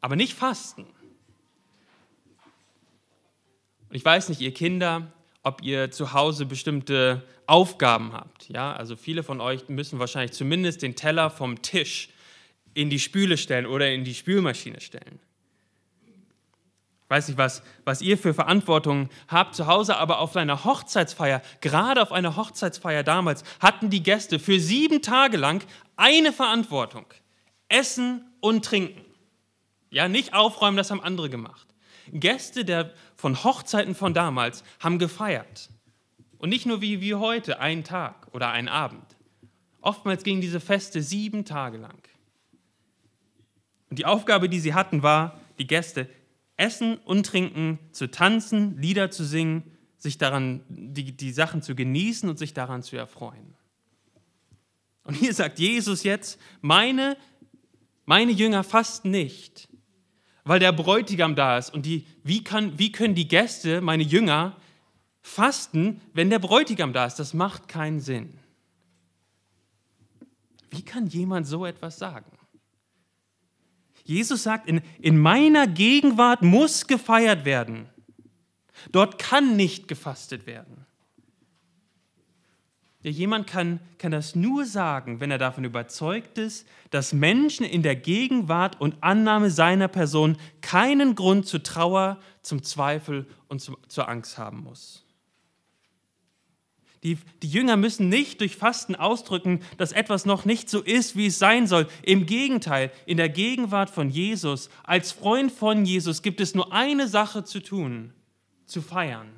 aber 0.00 0.16
nicht 0.16 0.32
fasten. 0.32 0.86
Und 3.90 3.96
ich 3.96 4.04
weiß 4.04 4.30
nicht, 4.30 4.40
ihr 4.40 4.54
Kinder, 4.54 5.12
ob 5.42 5.62
ihr 5.62 5.90
zu 5.90 6.12
Hause 6.12 6.46
bestimmte 6.46 7.22
Aufgaben 7.46 8.12
habt. 8.12 8.48
Ja? 8.48 8.72
Also 8.72 8.96
viele 8.96 9.22
von 9.22 9.40
euch 9.40 9.68
müssen 9.68 9.98
wahrscheinlich 9.98 10.32
zumindest 10.32 10.82
den 10.82 10.96
Teller 10.96 11.30
vom 11.30 11.62
Tisch 11.62 12.08
in 12.74 12.90
die 12.90 12.98
Spüle 12.98 13.36
stellen 13.36 13.66
oder 13.66 13.90
in 13.90 14.04
die 14.04 14.14
Spülmaschine 14.14 14.80
stellen 14.80 15.20
weiß 17.10 17.26
nicht, 17.26 17.38
was, 17.38 17.62
was 17.84 18.00
ihr 18.02 18.16
für 18.16 18.32
Verantwortung 18.32 19.10
habt 19.26 19.56
zu 19.56 19.66
Hause, 19.66 19.96
aber 19.96 20.20
auf 20.20 20.36
einer 20.36 20.64
Hochzeitsfeier, 20.64 21.42
gerade 21.60 22.00
auf 22.00 22.12
einer 22.12 22.36
Hochzeitsfeier 22.36 23.02
damals, 23.02 23.42
hatten 23.58 23.90
die 23.90 24.02
Gäste 24.02 24.38
für 24.38 24.60
sieben 24.60 25.02
Tage 25.02 25.36
lang 25.36 25.64
eine 25.96 26.32
Verantwortung. 26.32 27.06
Essen 27.68 28.24
und 28.40 28.64
trinken. 28.64 29.04
Ja, 29.90 30.08
nicht 30.08 30.34
aufräumen, 30.34 30.76
das 30.76 30.92
haben 30.92 31.02
andere 31.02 31.28
gemacht. 31.28 31.66
Gäste 32.12 32.64
der, 32.64 32.92
von 33.16 33.44
Hochzeiten 33.44 33.94
von 33.94 34.14
damals 34.14 34.64
haben 34.80 34.98
gefeiert. 34.98 35.70
Und 36.38 36.48
nicht 36.48 36.66
nur 36.66 36.80
wie, 36.80 37.00
wie 37.00 37.14
heute, 37.14 37.60
ein 37.60 37.84
Tag 37.84 38.28
oder 38.32 38.50
ein 38.50 38.68
Abend. 38.68 39.16
Oftmals 39.80 40.24
gingen 40.24 40.40
diese 40.40 40.60
Feste 40.60 41.02
sieben 41.02 41.44
Tage 41.44 41.78
lang. 41.78 42.02
Und 43.90 43.98
die 43.98 44.06
Aufgabe, 44.06 44.48
die 44.48 44.60
sie 44.60 44.74
hatten, 44.74 45.02
war, 45.02 45.40
die 45.58 45.66
Gäste 45.66 46.08
essen 46.56 46.98
und 46.98 47.26
trinken, 47.26 47.78
zu 47.92 48.10
tanzen, 48.10 48.76
Lieder 48.78 49.10
zu 49.10 49.24
singen, 49.24 49.64
sich 49.96 50.18
daran, 50.18 50.62
die, 50.68 51.16
die 51.16 51.32
Sachen 51.32 51.62
zu 51.62 51.74
genießen 51.74 52.28
und 52.28 52.38
sich 52.38 52.54
daran 52.54 52.82
zu 52.82 52.96
erfreuen. 52.96 53.54
Und 55.04 55.14
hier 55.14 55.34
sagt 55.34 55.58
Jesus 55.58 56.04
jetzt, 56.04 56.38
meine, 56.60 57.16
meine 58.04 58.32
Jünger 58.32 58.62
fasten 58.62 59.10
nicht, 59.10 59.68
weil 60.44 60.58
der 60.58 60.72
Bräutigam 60.72 61.34
da 61.34 61.58
ist. 61.58 61.72
Und 61.72 61.86
die, 61.86 62.06
wie, 62.22 62.42
kann, 62.42 62.78
wie 62.78 62.92
können 62.92 63.14
die 63.14 63.28
Gäste, 63.28 63.80
meine 63.80 64.02
Jünger, 64.02 64.56
fasten, 65.22 66.00
wenn 66.12 66.30
der 66.30 66.38
Bräutigam 66.38 66.92
da 66.92 67.06
ist? 67.06 67.16
Das 67.16 67.34
macht 67.34 67.68
keinen 67.68 68.00
Sinn. 68.00 68.38
Wie 70.70 70.82
kann 70.82 71.06
jemand 71.06 71.46
so 71.46 71.66
etwas 71.66 71.98
sagen? 71.98 72.30
Jesus 74.04 74.42
sagt, 74.42 74.68
in, 74.68 74.80
in 75.00 75.18
meiner 75.18 75.66
Gegenwart 75.66 76.42
muss 76.42 76.86
gefeiert 76.86 77.44
werden. 77.44 77.88
Dort 78.92 79.18
kann 79.18 79.56
nicht 79.56 79.88
gefastet 79.88 80.46
werden. 80.46 80.86
Ja, 83.02 83.10
jemand 83.10 83.46
kann, 83.46 83.80
kann 83.96 84.12
das 84.12 84.34
nur 84.34 84.66
sagen, 84.66 85.20
wenn 85.20 85.30
er 85.30 85.38
davon 85.38 85.64
überzeugt 85.64 86.36
ist, 86.36 86.68
dass 86.90 87.14
Menschen 87.14 87.64
in 87.64 87.82
der 87.82 87.96
Gegenwart 87.96 88.78
und 88.78 89.02
Annahme 89.02 89.50
seiner 89.50 89.88
Person 89.88 90.36
keinen 90.60 91.14
Grund 91.14 91.46
zur 91.46 91.62
Trauer, 91.62 92.18
zum 92.42 92.62
Zweifel 92.62 93.26
und 93.48 93.62
zum, 93.62 93.78
zur 93.88 94.08
Angst 94.08 94.36
haben 94.36 94.62
muss. 94.62 95.06
Die, 97.02 97.16
die 97.42 97.48
Jünger 97.48 97.78
müssen 97.78 98.10
nicht 98.10 98.42
durch 98.42 98.56
Fasten 98.56 98.94
ausdrücken, 98.94 99.60
dass 99.78 99.92
etwas 99.92 100.26
noch 100.26 100.44
nicht 100.44 100.68
so 100.68 100.82
ist, 100.82 101.16
wie 101.16 101.26
es 101.26 101.38
sein 101.38 101.66
soll. 101.66 101.88
Im 102.02 102.26
Gegenteil, 102.26 102.92
in 103.06 103.16
der 103.16 103.30
Gegenwart 103.30 103.88
von 103.88 104.10
Jesus, 104.10 104.68
als 104.84 105.10
Freund 105.10 105.50
von 105.50 105.86
Jesus, 105.86 106.20
gibt 106.20 106.42
es 106.42 106.54
nur 106.54 106.74
eine 106.74 107.08
Sache 107.08 107.44
zu 107.44 107.62
tun, 107.62 108.12
zu 108.66 108.82
feiern, 108.82 109.30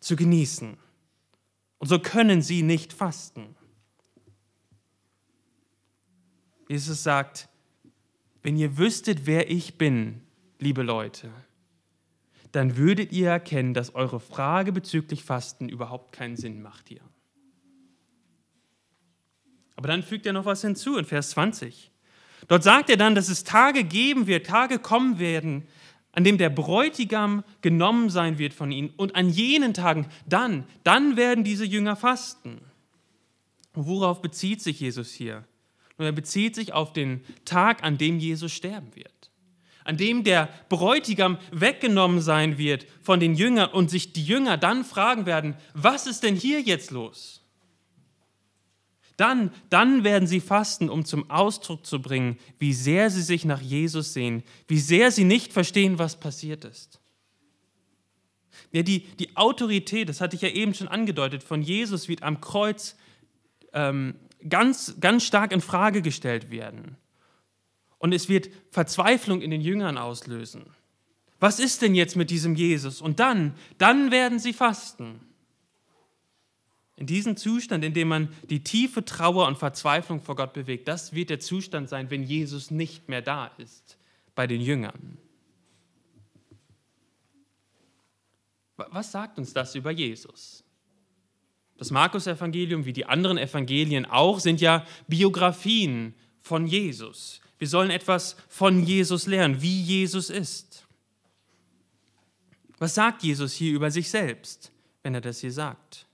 zu 0.00 0.14
genießen. 0.14 0.76
Und 1.78 1.88
so 1.88 1.98
können 1.98 2.42
sie 2.42 2.62
nicht 2.62 2.92
fasten. 2.92 3.54
Jesus 6.68 7.02
sagt, 7.02 7.48
wenn 8.42 8.56
ihr 8.56 8.78
wüsstet, 8.78 9.26
wer 9.26 9.50
ich 9.50 9.78
bin, 9.78 10.22
liebe 10.58 10.82
Leute, 10.82 11.30
dann 12.52 12.76
würdet 12.76 13.12
ihr 13.12 13.28
erkennen, 13.28 13.74
dass 13.74 13.94
eure 13.94 14.20
Frage 14.20 14.72
bezüglich 14.72 15.24
Fasten 15.24 15.68
überhaupt 15.68 16.12
keinen 16.12 16.36
Sinn 16.36 16.62
macht 16.62 16.88
hier. 16.88 17.02
Aber 19.76 19.88
dann 19.88 20.02
fügt 20.02 20.24
er 20.26 20.32
noch 20.32 20.46
was 20.46 20.62
hinzu 20.62 20.96
in 20.96 21.04
Vers 21.04 21.30
20. 21.30 21.90
Dort 22.48 22.62
sagt 22.62 22.88
er 22.88 22.96
dann, 22.96 23.14
dass 23.14 23.28
es 23.28 23.44
Tage 23.44 23.84
geben 23.84 24.26
wird, 24.26 24.46
Tage 24.46 24.78
kommen 24.78 25.18
werden, 25.18 25.66
an 26.16 26.24
dem 26.24 26.38
der 26.38 26.48
Bräutigam 26.48 27.44
genommen 27.60 28.08
sein 28.08 28.38
wird 28.38 28.54
von 28.54 28.72
ihnen. 28.72 28.90
Und 28.96 29.14
an 29.14 29.28
jenen 29.28 29.74
Tagen, 29.74 30.06
dann, 30.26 30.64
dann 30.82 31.16
werden 31.16 31.44
diese 31.44 31.66
Jünger 31.66 31.94
fasten. 31.94 32.58
worauf 33.74 34.22
bezieht 34.22 34.62
sich 34.62 34.80
Jesus 34.80 35.12
hier? 35.12 35.44
Nun, 35.98 36.06
er 36.06 36.12
bezieht 36.12 36.54
sich 36.54 36.72
auf 36.72 36.94
den 36.94 37.20
Tag, 37.44 37.84
an 37.84 37.98
dem 37.98 38.18
Jesus 38.18 38.52
sterben 38.52 38.96
wird. 38.96 39.30
An 39.84 39.98
dem 39.98 40.24
der 40.24 40.48
Bräutigam 40.70 41.36
weggenommen 41.52 42.22
sein 42.22 42.56
wird 42.56 42.86
von 43.02 43.20
den 43.20 43.34
Jüngern 43.34 43.70
und 43.70 43.90
sich 43.90 44.14
die 44.14 44.24
Jünger 44.24 44.56
dann 44.56 44.84
fragen 44.84 45.26
werden, 45.26 45.54
was 45.74 46.06
ist 46.06 46.22
denn 46.22 46.34
hier 46.34 46.62
jetzt 46.62 46.90
los? 46.92 47.42
Dann, 49.16 49.50
dann 49.70 50.04
werden 50.04 50.28
sie 50.28 50.40
fasten, 50.40 50.90
um 50.90 51.04
zum 51.04 51.30
Ausdruck 51.30 51.86
zu 51.86 52.02
bringen, 52.02 52.38
wie 52.58 52.74
sehr 52.74 53.10
sie 53.10 53.22
sich 53.22 53.44
nach 53.44 53.62
Jesus 53.62 54.12
sehen, 54.12 54.42
wie 54.68 54.78
sehr 54.78 55.10
sie 55.10 55.24
nicht 55.24 55.52
verstehen, 55.52 55.98
was 55.98 56.20
passiert 56.20 56.64
ist. 56.64 57.00
Ja, 58.72 58.82
die, 58.82 59.00
die 59.16 59.36
Autorität, 59.36 60.08
das 60.08 60.20
hatte 60.20 60.36
ich 60.36 60.42
ja 60.42 60.48
eben 60.48 60.74
schon 60.74 60.88
angedeutet, 60.88 61.42
von 61.42 61.62
Jesus 61.62 62.08
wird 62.08 62.22
am 62.22 62.40
Kreuz 62.40 62.96
ähm, 63.72 64.16
ganz, 64.48 64.96
ganz 65.00 65.24
stark 65.24 65.52
in 65.52 65.60
Frage 65.60 66.02
gestellt 66.02 66.50
werden. 66.50 66.96
Und 67.98 68.12
es 68.12 68.28
wird 68.28 68.50
Verzweiflung 68.70 69.40
in 69.40 69.50
den 69.50 69.62
Jüngern 69.62 69.96
auslösen. 69.96 70.66
Was 71.40 71.58
ist 71.58 71.82
denn 71.82 71.94
jetzt 71.94 72.16
mit 72.16 72.30
diesem 72.30 72.54
Jesus? 72.54 73.00
Und 73.00 73.20
dann, 73.20 73.54
dann 73.78 74.10
werden 74.10 74.38
sie 74.38 74.52
fasten. 74.52 75.20
In 76.96 77.06
diesem 77.06 77.36
Zustand, 77.36 77.84
in 77.84 77.92
dem 77.92 78.08
man 78.08 78.28
die 78.48 78.64
tiefe 78.64 79.04
Trauer 79.04 79.46
und 79.46 79.58
Verzweiflung 79.58 80.22
vor 80.22 80.34
Gott 80.34 80.54
bewegt, 80.54 80.88
das 80.88 81.12
wird 81.12 81.28
der 81.28 81.40
Zustand 81.40 81.90
sein, 81.90 82.10
wenn 82.10 82.22
Jesus 82.22 82.70
nicht 82.70 83.08
mehr 83.08 83.20
da 83.20 83.48
ist 83.58 83.98
bei 84.34 84.46
den 84.46 84.62
Jüngern. 84.62 85.18
Was 88.76 89.12
sagt 89.12 89.38
uns 89.38 89.52
das 89.52 89.74
über 89.74 89.90
Jesus? 89.90 90.64
Das 91.78 91.90
Markus-Evangelium, 91.90 92.86
wie 92.86 92.92
die 92.92 93.04
anderen 93.04 93.36
Evangelien 93.36 94.06
auch, 94.06 94.40
sind 94.40 94.62
ja 94.62 94.86
Biografien 95.06 96.14
von 96.40 96.66
Jesus. 96.66 97.40
Wir 97.58 97.68
sollen 97.68 97.90
etwas 97.90 98.36
von 98.48 98.82
Jesus 98.82 99.26
lernen, 99.26 99.60
wie 99.60 99.82
Jesus 99.82 100.30
ist. 100.30 100.86
Was 102.78 102.94
sagt 102.94 103.22
Jesus 103.22 103.52
hier 103.54 103.74
über 103.74 103.90
sich 103.90 104.08
selbst, 104.08 104.72
wenn 105.02 105.14
er 105.14 105.20
das 105.20 105.40
hier 105.40 105.52
sagt? 105.52 106.06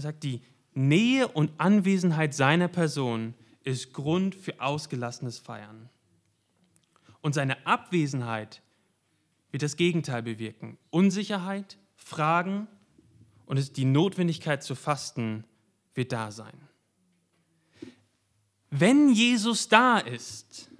Er 0.00 0.04
sagt, 0.04 0.22
die 0.22 0.40
Nähe 0.72 1.28
und 1.28 1.52
Anwesenheit 1.58 2.32
seiner 2.32 2.68
Person 2.68 3.34
ist 3.64 3.92
Grund 3.92 4.34
für 4.34 4.58
ausgelassenes 4.58 5.38
Feiern. 5.38 5.90
Und 7.20 7.34
seine 7.34 7.66
Abwesenheit 7.66 8.62
wird 9.50 9.62
das 9.62 9.76
Gegenteil 9.76 10.22
bewirken. 10.22 10.78
Unsicherheit, 10.88 11.76
Fragen 11.96 12.66
und 13.44 13.76
die 13.76 13.84
Notwendigkeit 13.84 14.62
zu 14.62 14.74
fasten 14.74 15.44
wird 15.92 16.12
da 16.12 16.30
sein. 16.30 16.58
Wenn 18.70 19.10
Jesus 19.10 19.68
da 19.68 19.98
ist, 19.98 20.70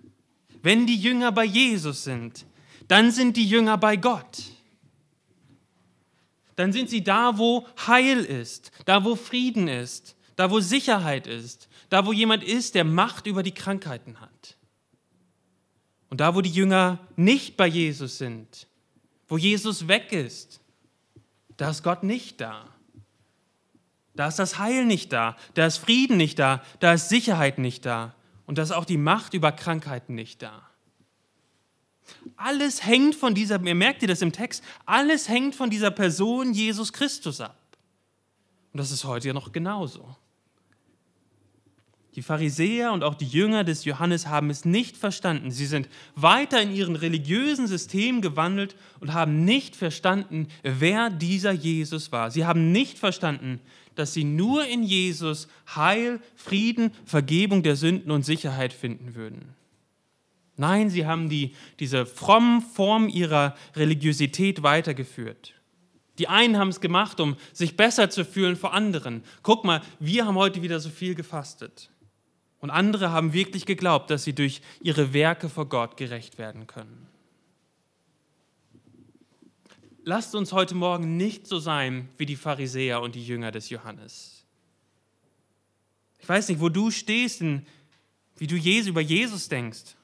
wenn 0.62 0.86
die 0.86 0.96
Jünger 0.96 1.30
bei 1.30 1.44
Jesus 1.44 2.04
sind, 2.04 2.46
dann 2.88 3.10
sind 3.10 3.36
die 3.36 3.46
Jünger 3.46 3.76
bei 3.76 3.96
Gott 3.96 4.44
dann 6.60 6.72
sind 6.72 6.90
sie 6.90 7.02
da, 7.02 7.38
wo 7.38 7.66
Heil 7.86 8.24
ist, 8.24 8.70
da, 8.84 9.04
wo 9.04 9.16
Frieden 9.16 9.68
ist, 9.68 10.16
da, 10.36 10.50
wo 10.50 10.60
Sicherheit 10.60 11.26
ist, 11.26 11.68
da, 11.88 12.06
wo 12.06 12.12
jemand 12.12 12.44
ist, 12.44 12.74
der 12.74 12.84
Macht 12.84 13.26
über 13.26 13.42
die 13.42 13.54
Krankheiten 13.54 14.20
hat. 14.20 14.56
Und 16.10 16.20
da, 16.20 16.34
wo 16.34 16.40
die 16.40 16.50
Jünger 16.50 16.98
nicht 17.16 17.56
bei 17.56 17.66
Jesus 17.66 18.18
sind, 18.18 18.66
wo 19.28 19.38
Jesus 19.38 19.86
weg 19.88 20.12
ist, 20.12 20.60
da 21.56 21.70
ist 21.70 21.82
Gott 21.82 22.02
nicht 22.02 22.40
da. 22.40 22.66
Da 24.14 24.28
ist 24.28 24.38
das 24.38 24.58
Heil 24.58 24.84
nicht 24.86 25.12
da, 25.12 25.36
da 25.54 25.66
ist 25.66 25.78
Frieden 25.78 26.16
nicht 26.16 26.38
da, 26.38 26.62
da 26.80 26.94
ist 26.94 27.08
Sicherheit 27.08 27.58
nicht 27.58 27.86
da 27.86 28.14
und 28.46 28.58
da 28.58 28.62
ist 28.62 28.72
auch 28.72 28.84
die 28.84 28.96
Macht 28.96 29.34
über 29.34 29.52
Krankheiten 29.52 30.14
nicht 30.14 30.42
da. 30.42 30.68
Alles 32.36 32.84
hängt 32.84 33.14
von 33.14 33.34
dieser, 33.34 33.62
ihr 33.62 33.74
merkt 33.74 34.02
ihr 34.02 34.08
das 34.08 34.22
im 34.22 34.32
Text, 34.32 34.62
alles 34.86 35.28
hängt 35.28 35.54
von 35.54 35.70
dieser 35.70 35.90
Person 35.90 36.52
Jesus 36.52 36.92
Christus 36.92 37.40
ab. 37.40 37.56
Und 38.72 38.78
das 38.78 38.90
ist 38.90 39.04
heute 39.04 39.28
ja 39.28 39.34
noch 39.34 39.52
genauso. 39.52 40.16
Die 42.16 42.22
Pharisäer 42.22 42.92
und 42.92 43.04
auch 43.04 43.14
die 43.14 43.26
Jünger 43.26 43.62
des 43.62 43.84
Johannes 43.84 44.26
haben 44.26 44.50
es 44.50 44.64
nicht 44.64 44.96
verstanden. 44.96 45.52
Sie 45.52 45.66
sind 45.66 45.88
weiter 46.16 46.60
in 46.60 46.74
ihren 46.74 46.96
religiösen 46.96 47.68
System 47.68 48.20
gewandelt 48.20 48.74
und 48.98 49.12
haben 49.12 49.44
nicht 49.44 49.76
verstanden, 49.76 50.48
wer 50.62 51.08
dieser 51.08 51.52
Jesus 51.52 52.10
war. 52.10 52.32
Sie 52.32 52.44
haben 52.44 52.72
nicht 52.72 52.98
verstanden, 52.98 53.60
dass 53.94 54.12
sie 54.12 54.24
nur 54.24 54.66
in 54.66 54.82
Jesus 54.82 55.46
Heil, 55.76 56.20
Frieden, 56.34 56.90
Vergebung 57.04 57.62
der 57.62 57.76
Sünden 57.76 58.10
und 58.10 58.24
Sicherheit 58.24 58.72
finden 58.72 59.14
würden. 59.14 59.54
Nein, 60.60 60.90
sie 60.90 61.06
haben 61.06 61.30
die, 61.30 61.54
diese 61.78 62.04
fromme 62.04 62.60
Form 62.60 63.08
ihrer 63.08 63.56
Religiosität 63.76 64.62
weitergeführt. 64.62 65.54
Die 66.18 66.28
einen 66.28 66.58
haben 66.58 66.68
es 66.68 66.82
gemacht, 66.82 67.18
um 67.18 67.38
sich 67.54 67.78
besser 67.78 68.10
zu 68.10 68.26
fühlen 68.26 68.56
vor 68.56 68.74
anderen. 68.74 69.24
Guck 69.42 69.64
mal, 69.64 69.80
wir 70.00 70.26
haben 70.26 70.34
heute 70.34 70.60
wieder 70.60 70.78
so 70.78 70.90
viel 70.90 71.14
gefastet. 71.14 71.88
Und 72.58 72.68
andere 72.68 73.10
haben 73.10 73.32
wirklich 73.32 73.64
geglaubt, 73.64 74.10
dass 74.10 74.24
sie 74.24 74.34
durch 74.34 74.60
ihre 74.82 75.14
Werke 75.14 75.48
vor 75.48 75.66
Gott 75.66 75.96
gerecht 75.96 76.36
werden 76.36 76.66
können. 76.66 77.06
Lasst 80.04 80.34
uns 80.34 80.52
heute 80.52 80.74
Morgen 80.74 81.16
nicht 81.16 81.46
so 81.46 81.58
sein 81.58 82.10
wie 82.18 82.26
die 82.26 82.36
Pharisäer 82.36 83.00
und 83.00 83.14
die 83.14 83.24
Jünger 83.24 83.50
des 83.50 83.70
Johannes. 83.70 84.44
Ich 86.18 86.28
weiß 86.28 86.50
nicht, 86.50 86.60
wo 86.60 86.68
du 86.68 86.90
stehst, 86.90 87.40
wie 88.36 88.46
du 88.46 88.56
über 88.56 89.00
Jesus 89.00 89.48
denkst. 89.48 89.96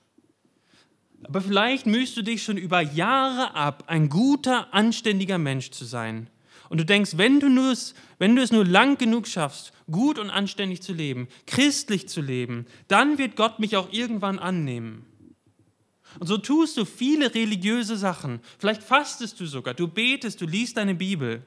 Aber 1.28 1.40
vielleicht 1.40 1.86
mühst 1.86 2.16
du 2.16 2.22
dich 2.22 2.44
schon 2.44 2.56
über 2.56 2.80
Jahre 2.80 3.54
ab, 3.54 3.84
ein 3.88 4.08
guter, 4.08 4.72
anständiger 4.72 5.38
Mensch 5.38 5.72
zu 5.72 5.84
sein. 5.84 6.30
Und 6.68 6.78
du 6.78 6.84
denkst, 6.84 7.12
wenn 7.16 7.40
du, 7.40 7.48
nur, 7.48 7.74
wenn 8.18 8.36
du 8.36 8.42
es 8.42 8.52
nur 8.52 8.64
lang 8.64 8.96
genug 8.96 9.26
schaffst, 9.26 9.72
gut 9.90 10.18
und 10.18 10.30
anständig 10.30 10.82
zu 10.82 10.92
leben, 10.92 11.28
christlich 11.46 12.08
zu 12.08 12.20
leben, 12.20 12.66
dann 12.88 13.18
wird 13.18 13.36
Gott 13.36 13.58
mich 13.58 13.76
auch 13.76 13.92
irgendwann 13.92 14.38
annehmen. 14.38 15.04
Und 16.18 16.28
so 16.28 16.38
tust 16.38 16.76
du 16.76 16.84
viele 16.84 17.34
religiöse 17.34 17.96
Sachen. 17.96 18.40
Vielleicht 18.58 18.82
fastest 18.82 19.38
du 19.40 19.46
sogar, 19.46 19.74
du 19.74 19.88
betest, 19.88 20.40
du 20.40 20.46
liest 20.46 20.76
deine 20.76 20.94
Bibel. 20.94 21.42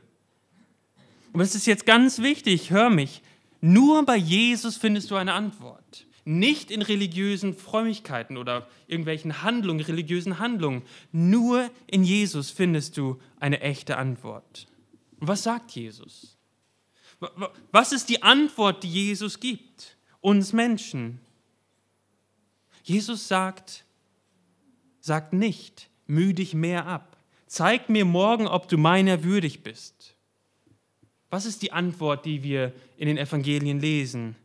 Und 1.32 1.42
es 1.42 1.56
ist 1.56 1.68
jetzt 1.68 1.86
ganz 1.86 2.20
wichtig, 2.20 2.70
hör 2.70 2.90
mich, 2.90 3.22
nur 3.62 4.06
bei 4.06 4.18
Jesus 4.18 4.78
findest 4.78 5.10
du 5.10 5.16
eine 5.16 5.34
Antwort. 5.34 6.06
Nicht 6.26 6.72
in 6.72 6.82
religiösen 6.82 7.54
Frömmigkeiten 7.54 8.38
oder 8.38 8.68
irgendwelchen 8.88 9.42
Handlungen, 9.42 9.82
religiösen 9.82 10.40
Handlungen. 10.40 10.84
Nur 11.12 11.70
in 11.88 12.04
Jesus 12.04 12.52
findest 12.52 12.98
du 12.98 13.20
eine 13.40 13.62
echte 13.62 13.98
Antwort. 13.98 14.68
Und 15.20 15.28
was 15.28 15.44
sagt 15.44 15.72
Jesus? 15.72 16.38
Was 17.72 17.92
ist 17.92 18.10
die 18.10 18.24
Antwort, 18.24 18.84
die 18.84 18.90
Jesus 18.90 19.40
gibt 19.40 19.98
uns 20.22 20.54
Menschen? 20.54 21.20
Jesus 22.84 23.28
sagt, 23.28 23.86
sagt 25.00 25.34
nicht, 25.34 25.90
müh 26.08 26.34
dich 26.34 26.54
mehr 26.54 26.86
ab. 26.86 27.18
Zeig 27.46 27.90
mir 27.90 28.06
morgen, 28.06 28.48
ob 28.48 28.68
du 28.68 28.78
meiner 28.78 29.24
würdig 29.24 29.64
bist. 29.64 30.16
Was 31.30 31.46
ist 31.46 31.62
die 31.62 31.72
Antwort, 31.72 32.26
die 32.26 32.44
wir 32.44 32.74
in 32.98 33.08
den 33.08 33.18
Evangelien 33.18 33.80
lesen? 33.80 34.36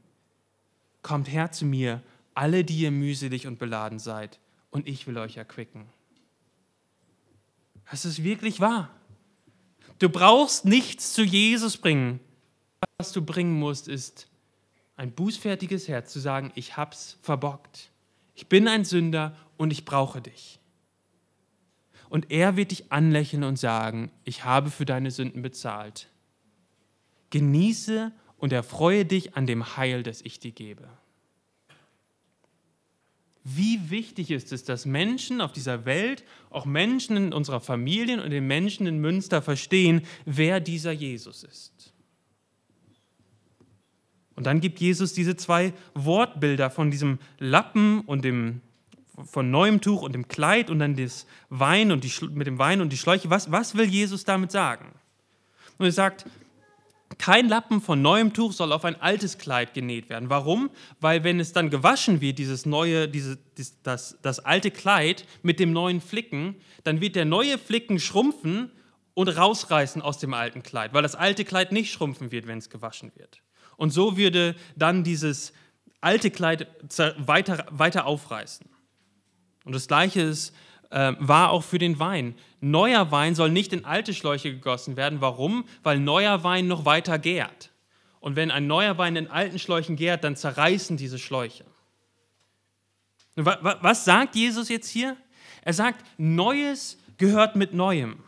Kommt 1.04 1.30
her 1.30 1.52
zu 1.52 1.66
mir, 1.66 2.02
alle, 2.32 2.64
die 2.64 2.78
ihr 2.78 2.90
mühselig 2.90 3.46
und 3.46 3.58
beladen 3.58 3.99
seid, 3.99 4.40
und 4.70 4.88
ich 4.88 5.06
will 5.06 5.18
euch 5.18 5.37
erquicken. 5.37 5.84
Das 7.90 8.06
ist 8.06 8.25
wirklich 8.25 8.58
wahr. 8.58 8.90
Du 9.99 10.08
brauchst 10.08 10.64
nichts 10.64 11.12
zu 11.12 11.23
Jesus 11.23 11.76
bringen. 11.76 12.20
Was 12.96 13.12
du 13.12 13.23
bringen 13.23 13.52
musst, 13.52 13.87
ist 13.87 14.28
ein 14.96 15.12
bußfertiges 15.12 15.88
Herz 15.88 16.11
zu 16.11 16.20
sagen, 16.20 16.52
ich 16.54 16.78
hab's 16.78 17.18
verbockt. 17.20 17.90
Ich 18.34 18.49
bin 18.49 18.66
ein 18.66 18.87
Sünder 18.87 19.37
und 19.58 19.73
ich 19.73 19.84
brauche 19.84 20.23
dich. 20.23 20.58
Und 22.08 22.30
er 22.30 22.56
wird 22.56 22.70
dich 22.70 22.90
anlächeln 22.90 23.44
und 23.44 23.58
sagen, 23.58 24.11
ich 24.25 24.44
habe 24.44 24.70
für 24.70 24.87
deine 24.87 25.11
Sünden 25.11 25.42
bezahlt. 25.42 26.08
Genieße 27.28 28.11
und 28.45 28.53
erfreue 28.53 29.07
dich 29.07 29.39
an 29.39 29.47
dem 29.47 29.79
Heil, 29.79 30.03
das 30.03 30.21
ich 30.21 30.39
dir 30.39 30.53
gebe. 30.53 30.87
Wie 33.43 33.89
wichtig 33.89 34.31
ist 34.31 34.53
es, 34.53 34.65
dass 34.65 34.85
Menschen 34.85 35.41
auf 35.41 35.51
dieser 35.51 35.87
Welt, 35.87 36.25
auch 36.51 36.67
Menschen 36.67 37.17
in 37.17 37.33
unserer 37.33 37.63
Familien 37.63 38.21
und 38.21 38.29
den 38.29 38.47
Menschen 38.47 38.87
in 38.87 38.99
Münster 38.99 39.41
verstehen, 39.41 40.03
wer 40.27 40.61
dieser 40.61 40.93
Jesus 40.93 41.43
ist. 41.43 41.95
Und 44.37 44.45
dann 44.45 44.61
gibt 44.61 44.79
Jesus 44.79 45.15
diese 45.15 45.37
zwei 45.37 45.73
Wortbilder 45.95 46.69
von 46.69 46.91
diesem 46.91 47.21
Lappen 47.39 48.03
und 48.03 48.27
dem 48.27 48.61
von 49.25 49.51
neuem 49.51 49.81
Tuch 49.81 50.03
und 50.03 50.13
dem 50.13 50.29
Kleid 50.29 50.69
und 50.69 50.81
dann 50.81 50.97
das 50.97 51.25
Wein 51.49 51.93
und 51.93 52.05
die, 52.05 52.13
mit 52.27 52.47
dem 52.47 52.59
Wein 52.59 52.83
und 52.83 52.93
die 52.93 52.99
Schläuche. 52.99 53.31
Was, 53.31 53.51
was 53.51 53.75
will 53.75 53.87
Jesus 53.87 54.27
damit 54.27 54.53
sagen? 54.53 54.93
Und 55.79 55.87
er 55.87 55.93
sagt, 55.93 56.27
kein 57.18 57.49
Lappen 57.49 57.80
von 57.80 58.02
neuem 58.02 58.33
Tuch 58.33 58.52
soll 58.52 58.73
auf 58.73 58.85
ein 58.85 59.00
altes 59.00 59.38
Kleid 59.38 59.75
genäht 59.75 60.09
werden. 60.09 60.30
Warum? 60.30 60.71
Weil 61.00 61.25
wenn 61.25 61.40
es 61.40 61.52
dann 61.52 61.71
gewaschen 61.71 62.21
wird, 62.21 62.38
dieses 62.38 62.66
neue, 62.66 63.09
diese, 63.09 63.38
das, 63.83 64.18
das 64.23 64.40
alte 64.40 64.71
Kleid 64.71 65.26
mit 65.42 65.61
dem 65.61 65.73
neuen 65.73 66.00
Flicken, 66.00 66.56
dann 66.83 67.00
wird 67.00 67.16
der 67.16 67.25
neue 67.25 67.59
Flicken 67.59 67.99
schrumpfen 67.99 68.71
und 69.14 69.28
rausreißen 69.28 70.02
aus 70.02 70.18
dem 70.18 70.35
alten 70.35 70.62
Kleid, 70.62 70.92
weil 70.92 71.02
das 71.02 71.14
alte 71.14 71.44
Kleid 71.44 71.73
nicht 71.73 71.92
schrumpfen 71.92 72.33
wird, 72.33 72.47
wenn 72.47 72.59
es 72.59 72.71
gewaschen 72.71 73.12
wird. 73.16 73.40
Und 73.76 73.91
so 73.91 74.17
würde 74.17 74.54
dann 74.76 75.04
dieses 75.04 75.52
alte 76.00 76.30
Kleid 76.30 76.69
weiter, 77.19 77.67
weiter 77.71 78.06
aufreißen. 78.06 78.67
Und 79.65 79.75
das 79.75 79.89
Gleiche 79.89 80.21
ist, 80.21 80.54
äh, 80.90 81.12
war 81.18 81.50
auch 81.50 81.64
für 81.64 81.78
den 81.78 81.99
Wein. 81.99 82.34
Neuer 82.60 83.10
Wein 83.10 83.34
soll 83.34 83.50
nicht 83.50 83.73
in 83.73 83.84
alte 83.84 84.14
Schläuche 84.14 84.52
gegossen 84.52 84.97
werden. 84.97 85.20
Warum? 85.20 85.64
Weil 85.82 85.99
neuer 85.99 86.44
Wein 86.44 86.66
noch 86.66 86.84
weiter 86.84 87.18
gärt. 87.18 87.70
Und 88.20 88.36
wenn 88.36 88.50
ein 88.50 88.66
neuer 88.66 88.97
Wein 88.97 89.16
in 89.16 89.28
alten 89.28 89.58
Schläuchen 89.58 89.97
gärt, 89.97 90.25
dann 90.25 90.36
zerreißen 90.36 90.97
diese 90.97 91.18
Schläuche. 91.18 91.64
Was 93.36 94.04
sagt 94.04 94.36
Jesus 94.36 94.68
jetzt 94.68 94.88
hier? 94.88 95.16
Er 95.62 95.73
sagt, 95.73 96.04
Neues 96.16 96.99
gehört 97.18 97.56
mit 97.56 97.75
Neuem. 97.75 98.23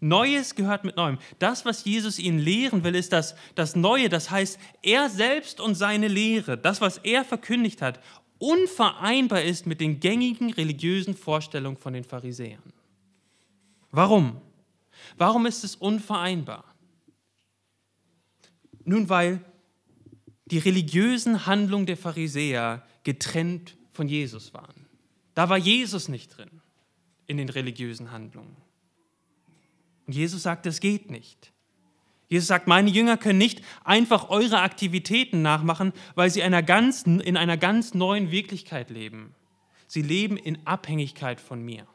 Neues 0.00 0.54
gehört 0.54 0.84
mit 0.84 0.96
Neuem. 0.96 1.18
Das, 1.38 1.64
was 1.64 1.84
Jesus 1.84 2.18
ihnen 2.18 2.38
lehren 2.38 2.84
will, 2.84 2.94
ist 2.94 3.12
dass 3.12 3.34
das 3.54 3.74
Neue. 3.74 4.10
Das 4.10 4.30
heißt, 4.30 4.58
er 4.82 5.08
selbst 5.08 5.60
und 5.60 5.74
seine 5.74 6.08
Lehre, 6.08 6.58
das, 6.58 6.82
was 6.82 6.98
er 6.98 7.24
verkündigt 7.24 7.80
hat, 7.80 8.00
unvereinbar 8.38 9.42
ist 9.42 9.66
mit 9.66 9.80
den 9.80 10.00
gängigen 10.00 10.52
religiösen 10.52 11.14
Vorstellungen 11.16 11.76
von 11.76 11.92
den 11.92 12.04
Pharisäern. 12.04 12.72
Warum? 13.90 14.40
Warum 15.16 15.46
ist 15.46 15.64
es 15.64 15.76
unvereinbar? 15.76 16.64
Nun, 18.84 19.08
weil 19.08 19.40
die 20.46 20.58
religiösen 20.58 21.46
Handlungen 21.46 21.86
der 21.86 21.96
Pharisäer 21.96 22.86
getrennt 23.02 23.76
von 23.92 24.08
Jesus 24.08 24.52
waren. 24.52 24.86
Da 25.34 25.48
war 25.48 25.56
Jesus 25.56 26.08
nicht 26.08 26.36
drin 26.36 26.60
in 27.26 27.38
den 27.38 27.48
religiösen 27.48 28.10
Handlungen. 28.10 28.56
Und 30.06 30.14
Jesus 30.14 30.42
sagt, 30.42 30.66
das 30.66 30.80
geht 30.80 31.10
nicht. 31.10 31.53
Jesus 32.28 32.48
sagt, 32.48 32.66
meine 32.66 32.90
Jünger 32.90 33.16
können 33.16 33.38
nicht 33.38 33.62
einfach 33.84 34.30
eure 34.30 34.60
Aktivitäten 34.60 35.42
nachmachen, 35.42 35.92
weil 36.14 36.30
sie 36.30 36.42
einer 36.42 36.62
ganz, 36.62 37.02
in 37.02 37.36
einer 37.36 37.56
ganz 37.56 37.94
neuen 37.94 38.30
Wirklichkeit 38.30 38.90
leben. 38.90 39.34
Sie 39.86 40.02
leben 40.02 40.36
in 40.36 40.66
Abhängigkeit 40.66 41.40
von 41.40 41.62
mir. 41.62 41.86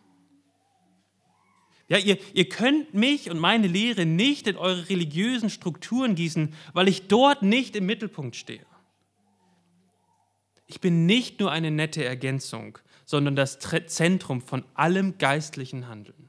Ja, 1.90 1.98
ihr, 1.98 2.20
ihr 2.34 2.48
könnt 2.48 2.94
mich 2.94 3.32
und 3.32 3.40
meine 3.40 3.68
Lehre 3.68 4.06
nicht 4.06 4.48
in 4.48 4.58
eure 4.58 4.90
religiösen 4.90 5.50
Strukturen 5.50 6.14
gießen, 6.14 6.54
weil 6.74 6.88
ich 6.88 7.08
dort 7.08 7.42
nicht 7.42 7.76
im 7.76 7.88
Mittelpunkt 7.88 8.36
stehe. 8.36 8.66
Ich 10.68 10.80
bin 10.80 11.08
nicht 11.08 11.40
nur 11.40 11.52
eine 11.52 11.72
nette 11.72 12.06
Ergänzung, 12.06 12.78
sondern 13.06 13.36
das 13.36 13.58
Zentrum 13.88 14.40
von 14.40 14.64
allem 14.76 15.18
geistlichen 15.18 15.88
Handeln. 15.88 16.29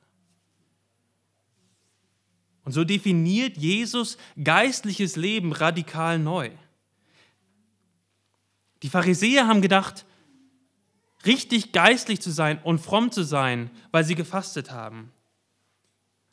Und 2.70 2.74
so 2.74 2.85
definiert 2.85 3.56
Jesus 3.56 4.16
geistliches 4.44 5.16
Leben 5.16 5.50
radikal 5.50 6.20
neu. 6.20 6.52
Die 8.85 8.88
Pharisäer 8.88 9.48
haben 9.48 9.61
gedacht, 9.61 10.06
richtig 11.26 11.72
geistlich 11.72 12.20
zu 12.20 12.30
sein 12.30 12.61
und 12.62 12.78
fromm 12.78 13.11
zu 13.11 13.24
sein, 13.24 13.72
weil 13.90 14.04
sie 14.04 14.14
gefastet 14.14 14.70
haben. 14.70 15.11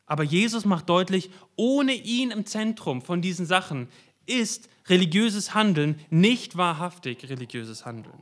Aber 0.06 0.22
Jesus 0.22 0.64
macht 0.64 0.90
deutlich, 0.90 1.32
ohne 1.56 1.94
ihn 1.94 2.30
im 2.30 2.46
Zentrum 2.46 3.02
von 3.02 3.20
diesen 3.20 3.48
Sachen 3.48 3.88
ist 4.28 4.70
religiöses 4.86 5.56
Handeln 5.56 6.00
nicht 6.12 6.56
wahrhaftig 6.56 7.28
religiöses 7.28 7.84
Handeln. 7.84 8.14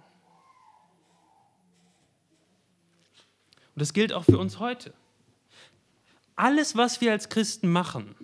Und 3.73 3.81
das 3.81 3.91
gilt 3.91 4.13
auch 4.13 4.23
für 4.23 4.37
uns 4.37 4.59
heute 4.59 4.93
alles, 6.35 6.75
was 6.75 7.01
wir 7.01 7.11
als 7.11 7.29
Christen 7.29 7.71
machen, 7.71 8.15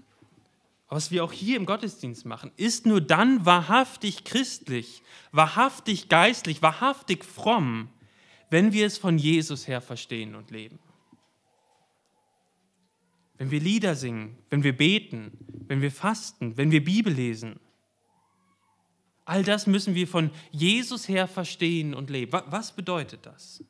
was 0.87 1.11
wir 1.11 1.23
auch 1.23 1.31
hier 1.31 1.55
im 1.55 1.65
Gottesdienst 1.65 2.25
machen, 2.25 2.51
ist 2.57 2.85
nur 2.85 2.99
dann 2.99 3.45
wahrhaftig 3.45 4.25
christlich, 4.25 5.01
wahrhaftig 5.31 6.09
geistlich, 6.09 6.61
wahrhaftig 6.61 7.23
fromm, 7.23 7.89
wenn 8.49 8.73
wir 8.73 8.85
es 8.85 8.97
von 8.97 9.17
Jesus 9.17 9.67
her 9.67 9.79
verstehen 9.79 10.35
und 10.35 10.51
leben. 10.51 10.79
Wenn 13.37 13.51
wir 13.51 13.61
Lieder 13.61 13.95
singen, 13.95 14.37
wenn 14.49 14.63
wir 14.63 14.75
beten, 14.75 15.31
wenn 15.67 15.81
wir 15.81 15.91
fasten, 15.91 16.57
wenn 16.57 16.69
wir 16.69 16.83
Bibel 16.83 17.13
lesen. 17.13 17.59
All 19.23 19.43
das 19.43 19.67
müssen 19.67 19.95
wir 19.95 20.07
von 20.07 20.29
Jesus 20.51 21.07
her 21.07 21.27
verstehen 21.27 21.93
und 21.93 22.09
leben. 22.09 22.33
Was 22.47 22.75
bedeutet 22.75 23.25
das? 23.25 23.63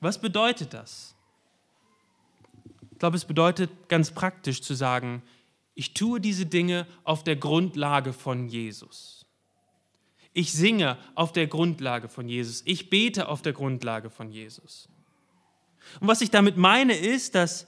Was 0.00 0.18
bedeutet 0.18 0.72
das? 0.72 1.14
Ich 2.94 3.00
glaube, 3.00 3.16
es 3.16 3.24
bedeutet 3.24 3.88
ganz 3.88 4.12
praktisch 4.12 4.62
zu 4.62 4.74
sagen, 4.74 5.24
ich 5.74 5.94
tue 5.94 6.20
diese 6.20 6.46
Dinge 6.46 6.86
auf 7.02 7.24
der 7.24 7.34
Grundlage 7.34 8.12
von 8.12 8.46
Jesus. 8.46 9.26
Ich 10.32 10.52
singe 10.52 10.96
auf 11.16 11.32
der 11.32 11.48
Grundlage 11.48 12.08
von 12.08 12.28
Jesus. 12.28 12.62
Ich 12.64 12.90
bete 12.90 13.28
auf 13.28 13.42
der 13.42 13.52
Grundlage 13.52 14.10
von 14.10 14.30
Jesus. 14.30 14.88
Und 15.98 16.06
was 16.06 16.20
ich 16.20 16.30
damit 16.30 16.56
meine, 16.56 16.96
ist, 16.96 17.34
dass, 17.34 17.66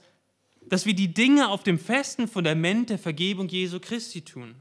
dass 0.61 0.85
wir 0.85 0.93
die 0.93 1.13
Dinge 1.13 1.49
auf 1.49 1.61
dem 1.61 1.77
festen 1.77 2.29
Fundament 2.29 2.89
der 2.89 2.97
Vergebung 2.97 3.49
Jesu 3.49 3.81
Christi 3.81 4.21
tun. 4.21 4.55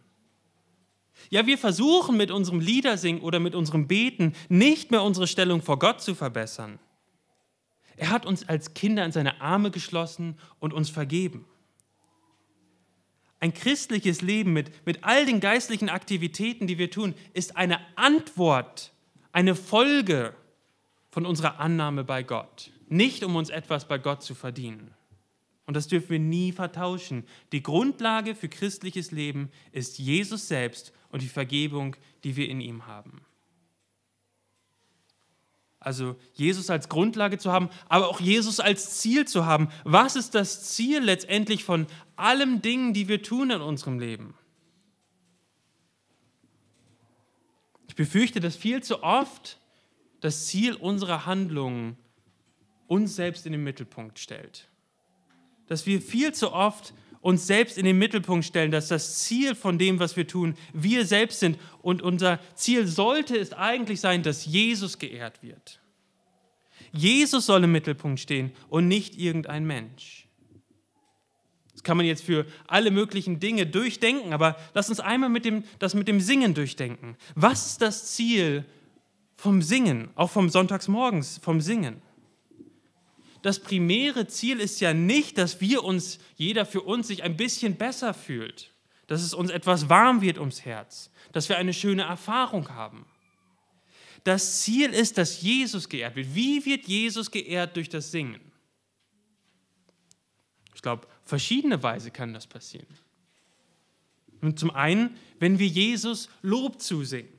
Ja, 1.31 1.47
wir 1.47 1.59
versuchen 1.59 2.17
mit 2.17 2.33
unserem 2.33 2.59
Liedersingen 2.59 3.23
oder 3.23 3.39
mit 3.39 3.55
unserem 3.55 3.87
Beten 3.87 4.35
nicht 4.49 4.91
mehr 4.91 5.05
unsere 5.05 5.29
Stellung 5.29 5.63
vor 5.63 5.79
Gott 5.79 6.03
zu 6.03 6.17
verbessern. 6.17 6.81
Er 7.97 8.11
hat 8.11 8.27
uns 8.27 8.49
als 8.49 8.75
Kinder 8.75 9.05
in 9.05 9.13
seine 9.13 9.41
Arme 9.41 9.71
geschlossen 9.71 10.39
und 10.59 10.73
uns 10.73 10.91
vergeben. 10.91 11.47
Ein 13.39 13.53
christliches 13.53 14.23
Leben 14.23 14.53
mit, 14.53 14.87
mit 14.87 15.05
all 15.05 15.27
den 15.27 15.41
geistlichen 15.41 15.89
Aktivitäten, 15.89 16.67
die 16.67 16.79
wir 16.79 16.91
tun, 16.91 17.15
ist 17.35 17.57
eine 17.57 17.81
Antwort, 17.97 18.93
eine 19.33 19.55
Folge 19.55 20.35
von 21.11 21.27
unserer 21.27 21.61
Annahme 21.61 22.05
bei 22.05 22.23
Gott. 22.23 22.71
Nicht 22.89 23.25
um 23.25 23.37
uns 23.37 23.51
etwas 23.51 23.89
bei 23.89 23.99
Gott 23.99 24.23
zu 24.23 24.35
verdienen. 24.35 24.95
Und 25.67 25.75
das 25.75 25.89
dürfen 25.89 26.11
wir 26.11 26.19
nie 26.19 26.53
vertauschen. 26.53 27.25
Die 27.53 27.63
Grundlage 27.63 28.35
für 28.35 28.49
christliches 28.49 29.11
Leben 29.11 29.51
ist 29.73 29.99
Jesus 29.99 30.49
selbst 30.49 30.93
und 31.11 31.23
die 31.23 31.29
Vergebung, 31.29 31.97
die 32.25 32.37
wir 32.37 32.49
in 32.49 32.61
ihm 32.61 32.87
haben. 32.87 33.21
Also 35.87 36.17
Jesus 36.35 36.69
als 36.69 36.89
Grundlage 36.89 37.39
zu 37.39 37.53
haben, 37.53 37.71
aber 37.89 38.09
auch 38.09 38.19
Jesus 38.19 38.59
als 38.59 38.99
Ziel 38.99 39.25
zu 39.25 39.47
haben. 39.47 39.69
Was 39.85 40.17
ist 40.17 40.35
das 40.35 40.65
Ziel 40.65 40.99
letztendlich 40.99 41.63
von 41.63 41.87
allen 42.17 42.61
Dingen, 42.61 42.93
die 42.93 43.07
wir 43.07 43.23
tun 43.23 43.51
in 43.53 43.61
unserem 43.61 44.01
Leben? 44.01 44.35
Ich 47.87 47.95
befürchte, 47.95 48.41
dass 48.41 48.57
viel 48.57 48.83
zu 48.83 49.05
oft 49.05 49.61
das 50.21 50.47
Ziel 50.47 50.75
unserer 50.75 51.25
Handlungen 51.25 51.97
uns 52.89 53.15
selbst 53.15 53.47
in 53.47 53.53
den 53.53 53.63
Mittelpunkt 53.63 54.19
stellt. 54.19 54.67
Dass 55.69 55.87
wir 55.87 56.03
viel 56.03 56.35
zu 56.35 56.53
oft 56.53 56.95
uns 57.27 57.49
selbst 57.49 57.77
in 57.77 57.85
den 57.85 57.99
Mittelpunkt 57.99 58.45
stellen, 58.45 58.71
dass 58.71 58.87
das 58.87 59.19
Ziel 59.19 59.57
von 59.57 59.79
dem, 59.79 59.99
was 59.99 60.17
wir 60.17 60.29
tun, 60.29 60.55
wir 60.73 61.05
selbst 61.05 61.41
sind. 61.41 61.59
Und 61.83 62.01
unser 62.01 62.39
Ziel 62.55 62.87
sollte 62.87 63.37
es 63.37 63.53
eigentlich 63.53 64.01
sein, 64.01 64.23
dass 64.23 64.47
Jesus 64.47 65.01
geehrt 65.01 65.43
wird. 65.43 65.81
Jesus 66.93 67.47
soll 67.47 67.65
im 67.65 67.73
Mittelpunkt 67.73 68.21
stehen 68.21 68.53
und 68.69 68.87
nicht 68.87 69.19
irgendein 69.19 69.67
Mensch. 69.67 70.29
Das 71.73 71.83
kann 71.83 71.97
man 71.97 72.07
jetzt 72.07 72.23
für 72.23 72.47
alle 72.69 72.93
möglichen 72.93 73.41
Dinge 73.41 73.67
durchdenken, 73.67 74.33
aber 74.33 74.57
lass 74.73 74.89
uns 74.89 75.01
einmal 75.01 75.29
mit 75.29 75.45
dem, 75.45 75.65
das 75.81 75.95
mit 75.95 76.07
dem 76.07 76.21
Singen 76.21 76.55
durchdenken. 76.55 77.17
Was 77.35 77.67
ist 77.67 77.83
das 77.83 78.13
Ziel 78.15 78.65
vom 79.35 79.63
Singen, 79.63 80.11
auch 80.15 80.31
vom 80.31 80.49
Sonntagsmorgens, 80.49 81.41
vom 81.43 81.61
Singen? 81.61 82.01
Das 83.47 83.61
primäre 83.61 84.27
Ziel 84.27 84.59
ist 84.59 84.81
ja 84.81 84.93
nicht, 84.93 85.39
dass 85.39 85.61
wir 85.61 85.85
uns, 85.85 86.19
jeder 86.35 86.67
für 86.67 86.81
uns, 86.81 87.07
sich 87.07 87.23
ein 87.23 87.37
bisschen 87.37 87.77
besser 87.77 88.13
fühlt, 88.13 88.73
dass 89.07 89.23
es 89.23 89.35
uns 89.35 89.51
etwas 89.51 89.89
warm 89.89 90.21
wird 90.21 90.39
ums 90.39 90.65
Herz, 90.65 91.11
dass 91.31 91.49
wir 91.49 91.57
eine 91.57 91.73
schöne 91.73 92.03
Erfahrung 92.03 92.71
haben. 92.71 93.07
Das 94.25 94.63
Ziel 94.63 94.93
ist, 94.93 95.17
dass 95.17 95.43
Jesus 95.43 95.89
geehrt 95.89 96.17
wird. 96.17 96.35
Wie 96.35 96.67
wird 96.67 96.89
Jesus 96.89 97.31
geehrt 97.31 97.77
durch 97.77 97.89
das 97.89 98.11
Singen? 98.11 98.41
Ich 100.75 100.83
glaube, 100.83 101.07
verschiedene 101.23 101.81
Weise 101.85 102.11
kann 102.11 102.35
das 102.35 102.49
passieren. 102.49 102.99
Und 104.41 104.59
zum 104.59 104.73
einen, 104.73 105.17
wenn 105.39 105.61
wir 105.61 105.69
Jesus 105.69 106.29
Lob 106.43 106.81
zusingen. 106.81 107.33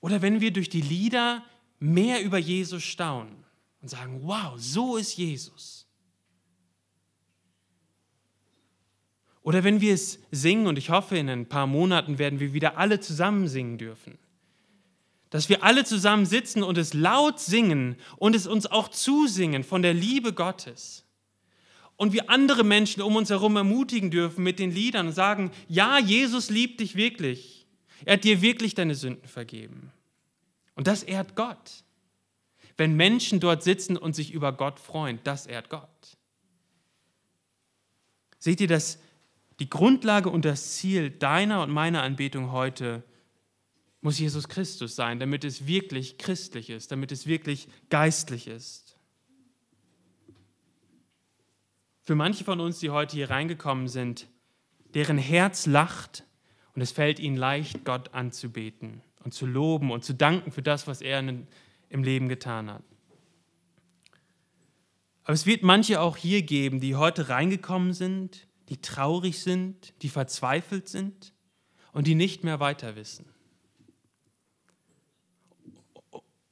Oder 0.00 0.22
wenn 0.22 0.40
wir 0.40 0.52
durch 0.52 0.68
die 0.68 0.82
Lieder 0.82 1.44
mehr 1.78 2.22
über 2.22 2.38
Jesus 2.38 2.82
staunen 2.82 3.44
und 3.82 3.88
sagen, 3.88 4.20
wow, 4.22 4.54
so 4.56 4.96
ist 4.96 5.16
Jesus. 5.16 5.86
Oder 9.42 9.62
wenn 9.62 9.82
wir 9.82 9.92
es 9.92 10.18
singen, 10.30 10.66
und 10.66 10.78
ich 10.78 10.88
hoffe, 10.88 11.18
in 11.18 11.28
ein 11.28 11.46
paar 11.46 11.66
Monaten 11.66 12.18
werden 12.18 12.40
wir 12.40 12.54
wieder 12.54 12.78
alle 12.78 12.98
zusammen 12.98 13.46
singen 13.46 13.76
dürfen, 13.76 14.18
dass 15.28 15.48
wir 15.48 15.62
alle 15.62 15.84
zusammen 15.84 16.24
sitzen 16.24 16.62
und 16.62 16.78
es 16.78 16.94
laut 16.94 17.40
singen 17.40 17.96
und 18.16 18.34
es 18.34 18.46
uns 18.46 18.66
auch 18.66 18.88
zusingen 18.88 19.62
von 19.62 19.82
der 19.82 19.92
Liebe 19.92 20.32
Gottes. 20.32 21.04
Und 21.96 22.12
wir 22.12 22.30
andere 22.30 22.64
Menschen 22.64 23.02
um 23.02 23.16
uns 23.16 23.30
herum 23.30 23.56
ermutigen 23.56 24.10
dürfen 24.10 24.42
mit 24.42 24.58
den 24.58 24.70
Liedern 24.70 25.08
und 25.08 25.12
sagen, 25.12 25.50
ja, 25.68 25.98
Jesus 25.98 26.50
liebt 26.50 26.80
dich 26.80 26.96
wirklich. 26.96 27.66
Er 28.04 28.14
hat 28.14 28.24
dir 28.24 28.40
wirklich 28.42 28.74
deine 28.74 28.94
Sünden 28.94 29.28
vergeben. 29.28 29.92
Und 30.74 30.86
das 30.86 31.02
ehrt 31.02 31.36
Gott. 31.36 31.84
Wenn 32.76 32.94
Menschen 32.94 33.40
dort 33.40 33.62
sitzen 33.62 33.96
und 33.96 34.14
sich 34.14 34.32
über 34.32 34.52
Gott 34.52 34.80
freuen, 34.80 35.20
das 35.24 35.46
ehrt 35.46 35.70
Gott. 35.70 36.16
Seht 38.38 38.60
ihr, 38.60 38.68
dass 38.68 38.98
die 39.60 39.70
Grundlage 39.70 40.28
und 40.28 40.44
das 40.44 40.74
Ziel 40.74 41.10
deiner 41.10 41.62
und 41.62 41.70
meiner 41.70 42.02
Anbetung 42.02 42.50
heute 42.50 43.04
muss 44.00 44.18
Jesus 44.18 44.48
Christus 44.48 44.96
sein, 44.96 45.18
damit 45.18 45.44
es 45.44 45.66
wirklich 45.66 46.18
christlich 46.18 46.68
ist, 46.68 46.90
damit 46.92 47.10
es 47.10 47.26
wirklich 47.26 47.68
geistlich 47.88 48.48
ist. 48.48 48.98
Für 52.02 52.14
manche 52.14 52.44
von 52.44 52.60
uns, 52.60 52.80
die 52.80 52.90
heute 52.90 53.16
hier 53.16 53.30
reingekommen 53.30 53.88
sind, 53.88 54.28
deren 54.92 55.16
Herz 55.16 55.64
lacht 55.64 56.24
und 56.74 56.82
es 56.82 56.92
fällt 56.92 57.18
ihnen 57.18 57.36
leicht, 57.36 57.84
Gott 57.84 58.12
anzubeten 58.12 59.00
und 59.24 59.32
zu 59.32 59.46
loben 59.46 59.90
und 59.90 60.04
zu 60.04 60.14
danken 60.14 60.52
für 60.52 60.62
das, 60.62 60.86
was 60.86 61.00
er 61.00 61.18
im 61.18 62.02
Leben 62.04 62.28
getan 62.28 62.70
hat. 62.70 62.84
Aber 65.24 65.32
es 65.32 65.46
wird 65.46 65.62
manche 65.62 66.00
auch 66.00 66.16
hier 66.16 66.42
geben, 66.42 66.80
die 66.80 66.96
heute 66.96 67.30
reingekommen 67.30 67.94
sind, 67.94 68.46
die 68.68 68.80
traurig 68.80 69.40
sind, 69.40 69.94
die 70.02 70.10
verzweifelt 70.10 70.88
sind 70.88 71.32
und 71.92 72.06
die 72.06 72.14
nicht 72.14 72.44
mehr 72.44 72.60
weiter 72.60 72.94
wissen. 72.96 73.26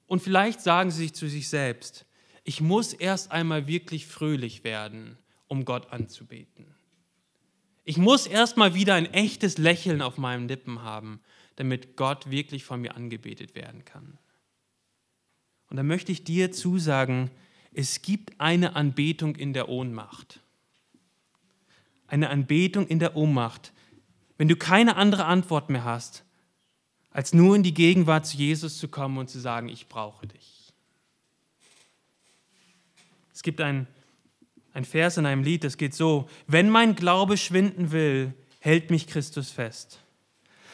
Und 0.07 0.21
vielleicht 0.21 0.61
sagen 0.61 0.91
sie 0.91 1.05
sich 1.05 1.15
zu 1.15 1.29
sich 1.29 1.49
selbst, 1.49 2.07
ich 2.45 2.61
muss 2.61 2.93
erst 2.93 3.31
einmal 3.31 3.67
wirklich 3.67 4.07
fröhlich 4.07 4.65
werden, 4.65 5.17
um 5.47 5.65
Gott 5.65 5.93
anzubeten. 5.93 6.75
Ich 7.85 7.99
muss 7.99 8.27
erst 8.27 8.57
mal 8.57 8.75
wieder 8.75 8.95
ein 8.95 9.13
echtes 9.13 9.59
Lächeln 9.59 10.03
auf 10.03 10.19
meinen 10.19 10.49
Lippen 10.49 10.83
haben, 10.83 11.21
damit 11.57 11.97
Gott 11.97 12.31
wirklich 12.31 12.65
von 12.65 12.81
mir 12.81 12.97
angebetet 12.97 13.55
werden 13.55 13.85
kann. 13.85 14.19
Und 15.69 15.77
da 15.77 15.83
möchte 15.83 16.13
ich 16.13 16.25
dir 16.25 16.53
zusagen, 16.53 17.31
es 17.73 18.03
gibt 18.03 18.41
eine 18.41 18.77
Anbetung 18.77 19.37
in 19.37 19.53
der 19.53 19.69
Ohnmacht. 19.69 20.41
Eine 22.07 22.29
Anbetung 22.29 22.87
in 22.87 22.99
der 22.99 23.17
Ohnmacht. 23.17 23.73
Wenn 24.37 24.49
du 24.49 24.57
keine 24.57 24.97
andere 24.97 25.25
Antwort 25.25 25.71
mehr 25.71 25.85
hast, 25.85 26.25
als 27.11 27.33
nur 27.33 27.57
in 27.57 27.63
die 27.63 27.75
Gegenwart 27.75 28.27
zu 28.27 28.37
Jesus 28.37 28.79
zu 28.79 28.89
kommen 28.89 29.19
und 29.19 29.31
zu 29.31 29.39
sagen, 29.39 29.69
ich 29.69 29.89
brauche 29.89 30.27
dich. 30.27 30.73
Es 33.33 33.43
gibt 33.43 33.61
ein, 33.61 33.87
ein 34.73 34.85
Vers 34.85 35.17
in 35.17 35.27
einem 35.27 35.43
Lied, 35.43 35.65
das 35.65 35.77
geht 35.77 35.95
so, 35.95 36.29
wenn 36.47 36.71
mein 36.71 36.95
Glaube 36.95 37.37
schwinden 37.37 37.93
will, 37.93 38.35
hält 38.61 38.91
mich 38.91 39.07
Christus 39.07 39.51
fest. 39.51 40.01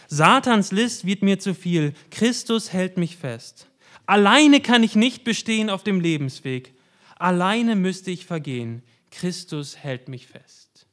Satans 0.08 0.72
List 0.72 1.04
wird 1.04 1.22
mir 1.22 1.38
zu 1.38 1.54
viel, 1.54 1.92
Christus 2.10 2.72
hält 2.72 2.96
mich 2.96 3.16
fest. 3.16 3.68
Alleine 4.06 4.60
kann 4.60 4.82
ich 4.82 4.96
nicht 4.96 5.22
bestehen 5.22 5.68
auf 5.68 5.84
dem 5.84 6.00
Lebensweg, 6.00 6.74
alleine 7.18 7.76
müsste 7.76 8.10
ich 8.10 8.24
vergehen, 8.24 8.82
Christus 9.10 9.76
hält 9.76 10.08
mich 10.08 10.26
fest. 10.26 10.86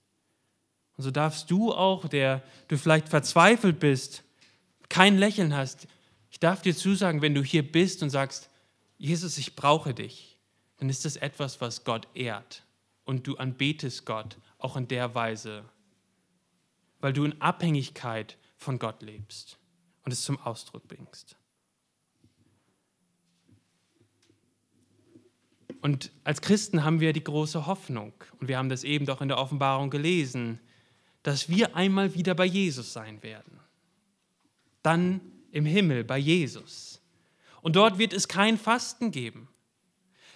Und 0.98 1.04
so 1.06 1.12
darfst 1.12 1.50
du 1.50 1.74
auch, 1.74 2.08
der 2.08 2.44
du 2.68 2.78
vielleicht 2.78 3.08
verzweifelt 3.08 3.80
bist, 3.80 4.24
kein 4.90 5.18
Lächeln 5.18 5.56
hast, 5.56 5.88
ich 6.30 6.40
darf 6.42 6.62
dir 6.62 6.76
zusagen, 6.76 7.22
wenn 7.22 7.34
du 7.34 7.42
hier 7.42 7.64
bist 7.64 8.04
und 8.04 8.10
sagst, 8.10 8.50
Jesus, 8.98 9.38
ich 9.38 9.56
brauche 9.56 9.94
dich, 9.94 10.38
dann 10.78 10.90
ist 10.90 11.06
das 11.06 11.16
etwas, 11.16 11.62
was 11.62 11.86
Gott 11.86 12.10
ehrt. 12.14 12.64
Und 13.06 13.28
du 13.28 13.38
anbetest 13.38 14.06
Gott 14.06 14.38
auch 14.58 14.76
in 14.76 14.90
der 14.90 15.16
Weise, 15.16 15.64
weil 17.00 17.14
du 17.14 17.24
in 17.24 17.40
Abhängigkeit 17.42 18.38
von 18.58 18.80
Gott 18.80 19.02
lebst 19.02 19.58
und 20.04 20.12
es 20.12 20.24
zum 20.24 20.40
Ausdruck 20.40 20.88
bringst. 20.88 21.36
Und 25.82 26.12
als 26.24 26.42
Christen 26.42 26.84
haben 26.84 27.00
wir 27.00 27.14
die 27.14 27.24
große 27.24 27.68
Hoffnung, 27.68 28.14
und 28.40 28.48
wir 28.48 28.58
haben 28.58 28.70
das 28.70 28.84
eben 28.84 29.06
doch 29.06 29.22
in 29.22 29.28
der 29.28 29.38
Offenbarung 29.38 29.92
gelesen, 29.92 30.60
dass 31.22 31.48
wir 31.48 31.76
einmal 31.76 32.16
wieder 32.16 32.34
bei 32.34 32.46
Jesus 32.46 32.92
sein 32.94 33.22
werden. 33.22 33.60
Dann 34.82 35.22
im 35.52 35.66
Himmel 35.66 36.04
bei 36.04 36.18
Jesus. 36.18 37.02
Und 37.62 37.76
dort 37.76 37.98
wird 37.98 38.14
es 38.14 38.28
kein 38.28 38.58
Fasten 38.58 39.12
geben. 39.12 39.48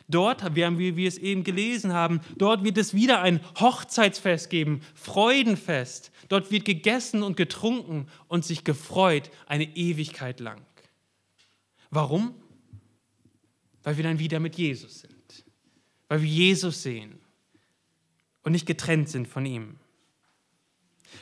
Dort, 0.10 0.56
wie 0.56 0.96
wir 0.96 1.08
es 1.08 1.20
eben 1.20 1.44
gelesen 1.44 1.94
haben, 1.94 2.20
dort 2.38 2.64
wird 2.64 2.80
es 2.80 2.96
wieder 2.96 3.22
ein 3.22 3.40
Hochzeitsfest 3.60 4.50
geben, 4.50 4.82
Freudenfest. 4.96 6.12
Dort 6.30 6.50
wird 6.50 6.66
gegessen 6.66 7.22
und 7.22 7.38
getrunken 7.38 8.08
und 8.28 8.44
sich 8.44 8.64
gefreut 8.64 9.30
eine 9.46 9.76
Ewigkeit 9.76 10.40
lang. 10.40 10.62
Warum? 11.92 12.34
Weil 13.84 13.98
wir 13.98 14.04
dann 14.04 14.20
wieder 14.20 14.40
mit 14.40 14.56
Jesus 14.56 15.02
sind. 15.02 15.46
Weil 16.08 16.24
wir 16.24 16.30
Jesus 16.30 16.82
sehen 16.82 17.20
und 18.42 18.54
nicht 18.54 18.66
getrennt 18.66 19.10
sind 19.10 19.28
von 19.28 19.46
ihm. 19.46 19.76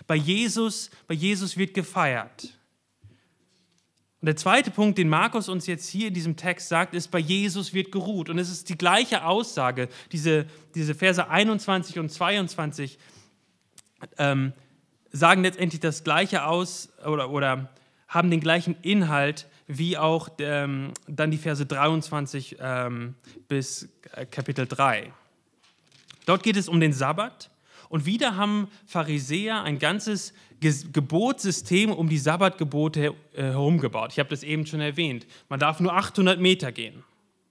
Bei 0.05 0.15
Jesus, 0.15 0.89
bei 1.07 1.13
Jesus 1.13 1.57
wird 1.57 1.73
gefeiert. 1.73 2.56
Und 4.19 4.25
der 4.25 4.35
zweite 4.35 4.71
Punkt, 4.71 4.97
den 4.97 5.09
Markus 5.09 5.47
uns 5.47 5.67
jetzt 5.67 5.87
hier 5.87 6.07
in 6.07 6.13
diesem 6.13 6.35
Text 6.35 6.69
sagt, 6.69 6.95
ist, 6.95 7.09
bei 7.09 7.19
Jesus 7.19 7.73
wird 7.73 7.91
geruht. 7.91 8.29
Und 8.29 8.39
es 8.39 8.49
ist 8.49 8.69
die 8.69 8.77
gleiche 8.77 9.23
Aussage, 9.23 9.89
diese, 10.11 10.47
diese 10.73 10.95
Verse 10.95 11.29
21 11.29 11.99
und 11.99 12.09
22. 12.09 12.97
ähm, 14.17 14.53
sagen 15.11 15.43
letztendlich 15.43 15.79
das 15.81 16.03
Gleiche 16.03 16.45
aus 16.45 16.89
oder, 17.05 17.29
oder 17.29 17.69
haben 18.07 18.31
den 18.31 18.39
gleichen 18.39 18.75
Inhalt 18.81 19.47
wie 19.67 19.97
auch 19.97 20.29
ähm, 20.39 20.93
dann 21.07 21.29
die 21.29 21.37
Verse 21.37 21.65
23 21.65 22.57
ähm, 22.59 23.15
bis 23.47 23.89
äh, 24.13 24.25
Kapitel 24.25 24.65
3. 24.65 25.11
Dort 26.25 26.43
geht 26.43 26.57
es 26.57 26.69
um 26.69 26.79
den 26.79 26.93
Sabbat 26.93 27.49
und 27.89 28.05
wieder 28.05 28.35
haben 28.35 28.67
Pharisäer 28.85 29.63
ein 29.63 29.79
ganzes 29.79 30.33
Gebotssystem 30.59 31.91
um 31.91 32.09
die 32.09 32.17
Sabbatgebote 32.17 33.13
äh, 33.33 33.41
herumgebaut. 33.43 34.11
Ich 34.11 34.19
habe 34.19 34.29
das 34.29 34.43
eben 34.43 34.65
schon 34.65 34.81
erwähnt. 34.81 35.27
Man 35.49 35.59
darf 35.59 35.79
nur 35.79 35.93
800 35.93 36.39
Meter 36.39 36.71
gehen. 36.71 37.03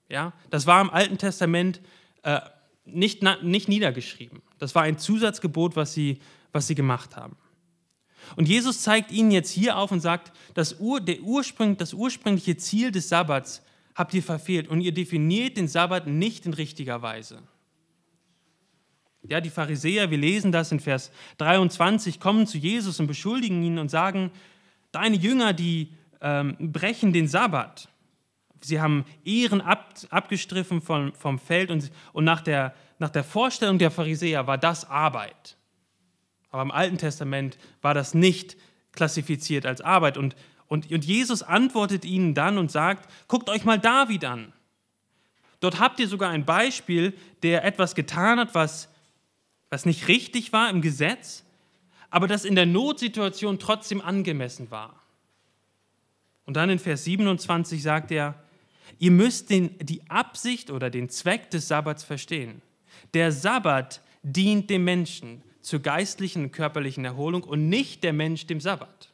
Ja? 0.08 0.32
Das 0.50 0.66
war 0.66 0.80
im 0.80 0.90
Alten 0.90 1.18
Testament 1.18 1.80
äh, 2.22 2.40
nicht, 2.84 3.22
nicht 3.42 3.68
niedergeschrieben. 3.68 4.42
Das 4.58 4.74
war 4.74 4.82
ein 4.82 4.98
Zusatzgebot, 4.98 5.76
was 5.76 5.94
sie, 5.94 6.20
was 6.52 6.66
sie 6.66 6.74
gemacht 6.74 7.16
haben. 7.16 7.36
Und 8.34 8.48
Jesus 8.48 8.82
zeigt 8.82 9.12
ihnen 9.12 9.30
jetzt 9.30 9.50
hier 9.50 9.78
auf 9.78 9.92
und 9.92 10.00
sagt, 10.00 10.32
das, 10.54 10.80
Ur, 10.80 11.00
der 11.00 11.20
Ursprung, 11.20 11.76
das 11.76 11.94
ursprüngliche 11.94 12.56
Ziel 12.56 12.90
des 12.90 13.08
Sabbats 13.08 13.62
habt 13.94 14.14
ihr 14.14 14.22
verfehlt 14.22 14.68
und 14.68 14.80
ihr 14.80 14.92
definiert 14.92 15.56
den 15.56 15.68
Sabbat 15.68 16.06
nicht 16.06 16.44
in 16.44 16.54
richtiger 16.54 17.02
Weise. 17.02 17.42
Ja, 19.28 19.40
die 19.40 19.50
Pharisäer, 19.50 20.10
wir 20.10 20.18
lesen 20.18 20.52
das 20.52 20.70
in 20.70 20.80
Vers 20.80 21.10
23, 21.38 22.20
kommen 22.20 22.46
zu 22.46 22.58
Jesus 22.58 23.00
und 23.00 23.06
beschuldigen 23.06 23.62
ihn 23.62 23.78
und 23.78 23.90
sagen, 23.90 24.30
deine 24.92 25.16
Jünger, 25.16 25.52
die 25.52 25.92
ähm, 26.20 26.56
brechen 26.60 27.12
den 27.12 27.26
Sabbat. 27.26 27.88
Sie 28.60 28.80
haben 28.80 29.04
Ehren 29.24 29.60
ab, 29.60 29.94
abgestriffen 30.10 30.80
vom, 30.80 31.12
vom 31.14 31.38
Feld 31.38 31.70
und, 31.70 31.90
und 32.12 32.24
nach, 32.24 32.40
der, 32.40 32.74
nach 32.98 33.10
der 33.10 33.24
Vorstellung 33.24 33.78
der 33.78 33.90
Pharisäer 33.90 34.46
war 34.46 34.58
das 34.58 34.88
Arbeit. 34.88 35.56
Aber 36.50 36.62
im 36.62 36.70
Alten 36.70 36.98
Testament 36.98 37.58
war 37.82 37.94
das 37.94 38.14
nicht 38.14 38.56
klassifiziert 38.92 39.66
als 39.66 39.80
Arbeit. 39.80 40.16
Und, 40.16 40.36
und, 40.68 40.90
und 40.90 41.04
Jesus 41.04 41.42
antwortet 41.42 42.04
ihnen 42.04 42.34
dann 42.34 42.58
und 42.58 42.70
sagt, 42.70 43.10
guckt 43.28 43.50
euch 43.50 43.64
mal 43.64 43.78
David 43.78 44.24
an. 44.24 44.52
Dort 45.60 45.80
habt 45.80 46.00
ihr 46.00 46.08
sogar 46.08 46.30
ein 46.30 46.44
Beispiel, 46.44 47.12
der 47.42 47.64
etwas 47.64 47.94
getan 47.94 48.38
hat, 48.38 48.54
was, 48.54 48.88
was 49.70 49.86
nicht 49.86 50.08
richtig 50.08 50.52
war 50.52 50.70
im 50.70 50.82
Gesetz, 50.82 51.44
aber 52.10 52.28
das 52.28 52.44
in 52.44 52.54
der 52.54 52.66
Notsituation 52.66 53.58
trotzdem 53.58 54.00
angemessen 54.00 54.70
war. 54.70 55.02
Und 56.44 56.56
dann 56.56 56.70
in 56.70 56.78
Vers 56.78 57.04
27 57.04 57.82
sagt 57.82 58.12
er, 58.12 58.42
ihr 58.98 59.10
müsst 59.10 59.50
den, 59.50 59.76
die 59.78 60.08
Absicht 60.08 60.70
oder 60.70 60.90
den 60.90 61.08
Zweck 61.08 61.50
des 61.50 61.68
Sabbats 61.68 62.04
verstehen. 62.04 62.62
Der 63.14 63.32
Sabbat 63.32 64.00
dient 64.22 64.70
dem 64.70 64.84
Menschen 64.84 65.42
zur 65.60 65.80
geistlichen 65.80 66.44
und 66.44 66.52
körperlichen 66.52 67.04
Erholung 67.04 67.42
und 67.42 67.68
nicht 67.68 68.04
der 68.04 68.12
Mensch 68.12 68.46
dem 68.46 68.60
Sabbat. 68.60 69.12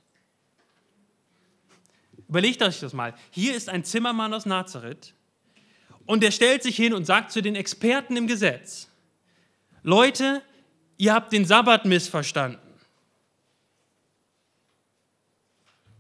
Überlegt 2.29 2.63
euch 2.63 2.81
das 2.81 2.93
mal. 2.93 3.15
Hier 3.31 3.55
ist 3.55 3.69
ein 3.69 3.85
Zimmermann 3.85 4.35
aus 4.35 4.47
Nazareth 4.47 5.15
und 6.05 6.23
der 6.23 6.31
stellt 6.31 6.63
sich 6.63 6.77
hin 6.77 6.93
und 6.93 7.07
sagt 7.07 7.33
zu 7.33 7.41
den 7.41 7.57
Experten 7.57 8.17
im 8.17 8.27
Gesetz, 8.27 8.89
Leute, 9.83 10.43
ihr 10.97 11.13
habt 11.13 11.33
den 11.33 11.45
Sabbat 11.45 11.85
missverstanden. 11.85 12.61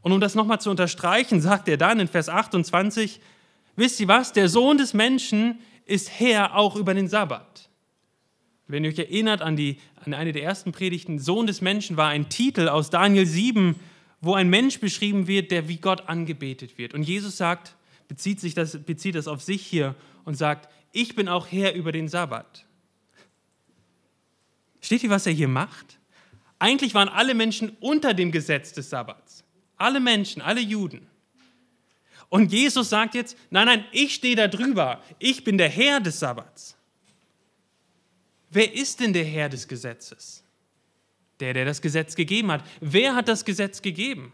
Und 0.03 0.13
um 0.13 0.21
das 0.21 0.35
nochmal 0.35 0.61
zu 0.61 0.71
unterstreichen, 0.71 1.41
sagt 1.41 1.69
er 1.69 1.77
dann 1.77 2.01
in 2.01 2.09
Vers 2.09 2.29
28, 2.29 3.21
wisst 3.77 4.01
ihr 4.01 4.09
was, 4.09 4.33
der 4.33 4.49
Sohn 4.49 4.79
des 4.79 4.95
Menschen 4.95 5.61
ist 5.87 6.11
Herr 6.21 6.57
auch 6.57 6.77
über 6.77 6.95
den 6.95 7.09
Sabbat. 7.09 7.69
Wenn 8.67 8.85
ihr 8.85 8.91
euch 8.91 8.99
erinnert 8.99 9.43
an, 9.43 9.57
die, 9.57 9.79
an 10.05 10.15
eine 10.15 10.33
der 10.33 10.43
ersten 10.43 10.73
Predigten, 10.73 11.19
Sohn 11.19 11.47
des 11.47 11.61
Menschen 11.61 11.97
war 11.97 12.09
ein 12.09 12.29
Titel 12.29 12.69
aus 12.69 12.91
Daniel 12.91 13.27
7, 13.27 13.79
wo 14.21 14.35
ein 14.35 14.49
Mensch 14.49 14.81
beschrieben 14.81 15.27
wird, 15.27 15.51
der 15.51 15.69
wie 15.69 15.77
Gott 15.77 16.09
angebetet 16.09 16.79
wird. 16.79 16.95
Und 16.95 17.03
Jesus 17.03 17.37
sagt, 17.37 17.77
bezieht, 18.09 18.41
sich 18.41 18.55
das, 18.55 18.79
bezieht 18.83 19.15
das 19.15 19.29
auf 19.29 19.43
sich 19.43 19.65
hier 19.65 19.95
und 20.25 20.35
sagt, 20.35 20.69
ich 20.93 21.15
bin 21.17 21.29
auch 21.29 21.49
Herr 21.51 21.75
über 21.75 21.93
den 21.93 22.09
Sabbat. 22.09 22.67
Steht 24.83 25.03
ihr, 25.03 25.11
was 25.11 25.27
er 25.27 25.33
hier 25.33 25.49
macht? 25.49 25.99
Eigentlich 26.59 26.95
waren 26.95 27.09
alle 27.09 27.35
Menschen 27.35 27.71
unter 27.81 28.13
dem 28.13 28.31
Gesetz 28.31 28.73
des 28.73 28.91
Sabbats. 28.91 29.45
Alle 29.77 30.01
Menschen, 30.01 30.43
alle 30.43 30.61
Juden. 30.61 31.07
Und 32.29 32.53
Jesus 32.53 32.91
sagt 32.91 33.15
jetzt, 33.15 33.37
nein, 33.51 33.67
nein, 33.67 33.85
ich 33.93 34.15
stehe 34.15 34.37
da 34.37 34.49
drüber. 34.49 35.03
Ich 35.19 35.45
bin 35.45 35.59
der 35.59 35.69
Herr 35.69 36.01
des 36.01 36.19
Sabbats. 36.19 36.77
Wer 38.51 38.75
ist 38.75 39.01
denn 39.01 39.13
der 39.13 39.25
Herr 39.25 39.49
des 39.49 39.67
Gesetzes? 39.67 40.43
Der, 41.41 41.55
der 41.55 41.65
das 41.65 41.81
Gesetz 41.81 42.15
gegeben 42.15 42.51
hat. 42.51 42.65
Wer 42.81 43.15
hat 43.15 43.29
das 43.29 43.45
Gesetz 43.45 43.83
gegeben? 43.83 44.33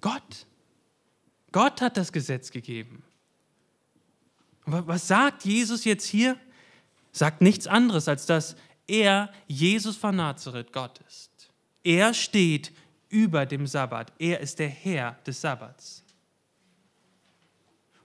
Gott. 0.00 0.46
Gott 1.52 1.80
hat 1.80 1.96
das 1.96 2.12
Gesetz 2.12 2.50
gegeben. 2.50 3.02
was 4.64 5.08
sagt 5.08 5.44
Jesus 5.44 5.84
jetzt 5.84 6.04
hier? 6.04 6.38
Sagt 7.12 7.40
nichts 7.40 7.66
anderes, 7.66 8.06
als 8.06 8.26
dass 8.26 8.54
er, 8.90 9.30
Jesus 9.46 9.96
von 9.96 10.16
Nazareth, 10.16 10.72
Gott 10.72 11.00
ist. 11.06 11.30
Er 11.84 12.12
steht 12.12 12.72
über 13.08 13.46
dem 13.46 13.66
Sabbat. 13.66 14.12
Er 14.18 14.40
ist 14.40 14.58
der 14.58 14.68
Herr 14.68 15.16
des 15.26 15.40
Sabbats. 15.40 16.04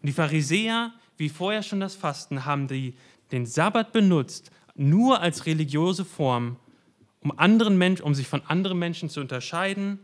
Und 0.01 0.07
die 0.07 0.13
Pharisäer, 0.13 0.93
wie 1.17 1.29
vorher 1.29 1.63
schon 1.63 1.79
das 1.79 1.95
Fasten, 1.95 2.45
haben 2.45 2.67
die, 2.67 2.93
den 3.31 3.45
Sabbat 3.45 3.91
benutzt 3.91 4.51
nur 4.75 5.19
als 5.21 5.45
religiöse 5.45 6.05
Form, 6.05 6.57
um, 7.21 7.37
anderen 7.39 7.77
Menschen, 7.77 8.03
um 8.03 8.13
sich 8.13 8.27
von 8.27 8.43
anderen 8.45 8.77
Menschen 8.77 9.09
zu 9.09 9.21
unterscheiden 9.21 9.99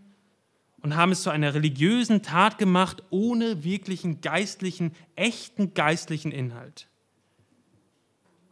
und 0.82 0.96
haben 0.96 1.12
es 1.12 1.22
zu 1.22 1.30
einer 1.30 1.54
religiösen 1.54 2.24
Tat 2.24 2.58
gemacht, 2.58 3.04
ohne 3.12 3.64
wirklichen 3.64 4.22
geistlichen, 4.22 4.96
echten 5.16 5.76
geistlichen 5.76 6.32
Inhalt. 6.32 6.88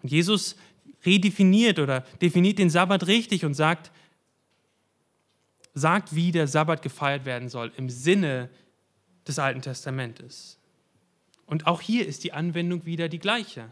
Und 0.03 0.11
Jesus 0.11 0.55
redefiniert 1.05 1.79
oder 1.79 2.01
definiert 2.21 2.59
den 2.59 2.69
Sabbat 2.69 3.07
richtig 3.07 3.45
und 3.45 3.53
sagt, 3.53 3.91
sagt, 5.73 6.15
wie 6.15 6.31
der 6.31 6.47
Sabbat 6.47 6.81
gefeiert 6.81 7.25
werden 7.25 7.49
soll 7.49 7.71
im 7.77 7.89
Sinne 7.89 8.49
des 9.27 9.39
Alten 9.39 9.61
Testamentes. 9.61 10.57
Und 11.45 11.67
auch 11.67 11.81
hier 11.81 12.07
ist 12.07 12.23
die 12.23 12.33
Anwendung 12.33 12.85
wieder 12.85 13.09
die 13.09 13.19
gleiche 13.19 13.71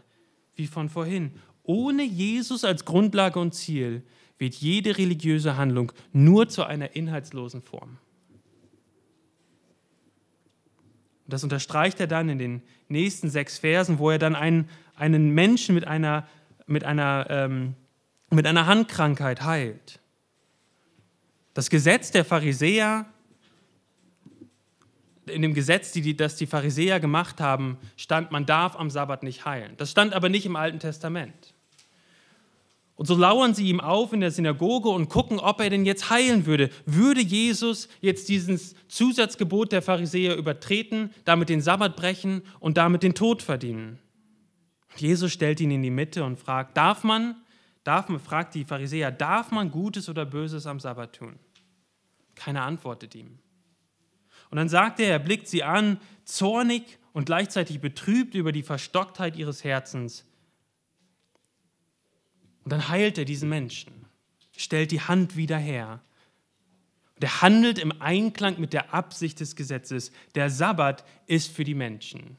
wie 0.56 0.66
von 0.66 0.88
vorhin. 0.88 1.32
Ohne 1.62 2.02
Jesus 2.02 2.64
als 2.64 2.84
Grundlage 2.84 3.38
und 3.38 3.54
Ziel 3.54 4.02
wird 4.38 4.54
jede 4.54 4.98
religiöse 4.98 5.56
Handlung 5.56 5.92
nur 6.12 6.48
zu 6.48 6.64
einer 6.64 6.96
inhaltslosen 6.96 7.62
Form. 7.62 7.98
Und 11.24 11.32
das 11.32 11.44
unterstreicht 11.44 12.00
er 12.00 12.06
dann 12.06 12.28
in 12.28 12.38
den 12.38 12.62
nächsten 12.88 13.28
sechs 13.28 13.58
Versen, 13.58 13.98
wo 13.98 14.10
er 14.10 14.18
dann 14.18 14.34
einen, 14.34 14.68
einen 14.94 15.30
Menschen 15.30 15.74
mit 15.74 15.86
einer, 15.86 16.26
mit, 16.68 16.84
einer, 16.84 17.26
ähm, 17.28 17.74
mit 18.30 18.46
einer 18.46 18.66
Handkrankheit 18.66 19.42
heilt. 19.42 20.00
Das 21.54 21.70
Gesetz 21.70 22.10
der 22.10 22.24
Pharisäer 22.24 23.06
in 25.28 25.42
dem 25.42 25.54
Gesetz, 25.54 25.92
die, 25.92 26.16
das 26.16 26.36
die 26.36 26.46
Pharisäer 26.46 27.00
gemacht 27.00 27.40
haben, 27.40 27.78
stand, 27.96 28.30
man 28.30 28.46
darf 28.46 28.76
am 28.76 28.90
Sabbat 28.90 29.22
nicht 29.22 29.44
heilen. 29.44 29.74
Das 29.76 29.90
stand 29.90 30.14
aber 30.14 30.28
nicht 30.28 30.46
im 30.46 30.56
Alten 30.56 30.78
Testament. 30.78 31.54
Und 32.96 33.06
so 33.06 33.14
lauern 33.14 33.54
sie 33.54 33.68
ihm 33.68 33.80
auf 33.80 34.12
in 34.12 34.20
der 34.20 34.32
Synagoge 34.32 34.88
und 34.88 35.08
gucken, 35.08 35.38
ob 35.38 35.60
er 35.60 35.70
denn 35.70 35.86
jetzt 35.86 36.10
heilen 36.10 36.46
würde. 36.46 36.68
Würde 36.84 37.20
Jesus 37.20 37.88
jetzt 38.00 38.28
dieses 38.28 38.74
Zusatzgebot 38.88 39.70
der 39.70 39.82
Pharisäer 39.82 40.34
übertreten, 40.34 41.10
damit 41.24 41.48
den 41.48 41.60
Sabbat 41.60 41.94
brechen 41.94 42.42
und 42.58 42.76
damit 42.76 43.04
den 43.04 43.14
Tod 43.14 43.42
verdienen? 43.42 44.00
Jesus 45.00 45.32
stellt 45.32 45.60
ihn 45.60 45.70
in 45.70 45.82
die 45.82 45.90
Mitte 45.90 46.24
und 46.24 46.38
fragt, 46.38 46.76
darf 46.76 47.04
man, 47.04 47.36
darf 47.84 48.08
man, 48.08 48.20
fragt 48.20 48.54
die 48.54 48.64
Pharisäer, 48.64 49.10
darf 49.10 49.50
man 49.50 49.70
Gutes 49.70 50.08
oder 50.08 50.24
Böses 50.24 50.66
am 50.66 50.80
Sabbat 50.80 51.16
tun? 51.16 51.38
Keiner 52.34 52.62
antwortet 52.62 53.14
ihm. 53.14 53.38
Und 54.50 54.56
dann 54.56 54.68
sagt 54.68 55.00
er, 55.00 55.10
er 55.10 55.18
blickt 55.18 55.48
sie 55.48 55.62
an, 55.62 56.00
zornig 56.24 56.98
und 57.12 57.26
gleichzeitig 57.26 57.80
betrübt 57.80 58.34
über 58.34 58.52
die 58.52 58.62
Verstocktheit 58.62 59.36
ihres 59.36 59.64
Herzens 59.64 60.24
und 62.68 62.72
dann 62.72 62.88
heilt 62.90 63.16
er 63.16 63.24
diesen 63.24 63.48
Menschen, 63.48 64.04
stellt 64.54 64.90
die 64.90 65.00
Hand 65.00 65.36
wieder 65.36 65.56
her. 65.56 66.02
Und 67.14 67.24
er 67.24 67.40
handelt 67.40 67.78
im 67.78 67.98
Einklang 68.02 68.60
mit 68.60 68.74
der 68.74 68.92
Absicht 68.92 69.40
des 69.40 69.56
Gesetzes. 69.56 70.12
Der 70.34 70.50
Sabbat 70.50 71.02
ist 71.26 71.50
für 71.50 71.64
die 71.64 71.72
Menschen. 71.72 72.36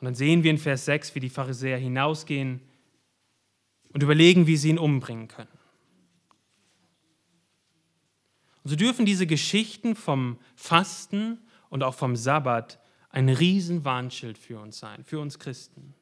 Und 0.00 0.04
dann 0.04 0.14
sehen 0.14 0.42
wir 0.42 0.50
in 0.50 0.58
Vers 0.58 0.84
6, 0.84 1.14
wie 1.14 1.20
die 1.20 1.30
Pharisäer 1.30 1.78
hinausgehen 1.78 2.60
und 3.92 4.02
überlegen, 4.02 4.46
wie 4.46 4.56
sie 4.56 4.70
ihn 4.70 4.78
umbringen 4.78 5.28
können. 5.28 5.48
Und 8.62 8.70
so 8.70 8.76
dürfen 8.76 9.06
diese 9.06 9.26
Geschichten 9.26 9.94
vom 9.94 10.38
Fasten 10.54 11.38
und 11.70 11.82
auch 11.82 11.94
vom 11.94 12.16
Sabbat 12.16 12.80
ein 13.10 13.28
Riesenwarnschild 13.28 14.36
für 14.36 14.58
uns 14.58 14.78
sein, 14.78 15.04
für 15.04 15.20
uns 15.20 15.38
Christen. 15.38 15.94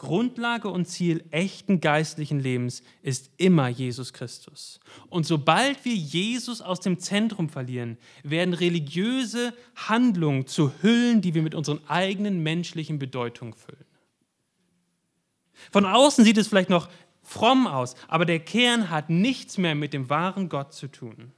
Grundlage 0.00 0.68
und 0.68 0.86
Ziel 0.86 1.22
echten 1.30 1.82
geistlichen 1.82 2.40
Lebens 2.40 2.82
ist 3.02 3.30
immer 3.36 3.68
Jesus 3.68 4.14
Christus. 4.14 4.80
Und 5.10 5.26
sobald 5.26 5.84
wir 5.84 5.94
Jesus 5.94 6.62
aus 6.62 6.80
dem 6.80 6.98
Zentrum 6.98 7.50
verlieren, 7.50 7.98
werden 8.22 8.54
religiöse 8.54 9.52
Handlungen 9.76 10.46
zu 10.46 10.72
Hüllen, 10.80 11.20
die 11.20 11.34
wir 11.34 11.42
mit 11.42 11.54
unseren 11.54 11.86
eigenen 11.86 12.42
menschlichen 12.42 12.98
Bedeutungen 12.98 13.52
füllen. 13.52 13.84
Von 15.70 15.84
außen 15.84 16.24
sieht 16.24 16.38
es 16.38 16.48
vielleicht 16.48 16.70
noch 16.70 16.88
fromm 17.22 17.66
aus, 17.66 17.94
aber 18.08 18.24
der 18.24 18.40
Kern 18.40 18.88
hat 18.88 19.10
nichts 19.10 19.58
mehr 19.58 19.74
mit 19.74 19.92
dem 19.92 20.08
wahren 20.08 20.48
Gott 20.48 20.72
zu 20.72 20.88
tun. 20.88 21.32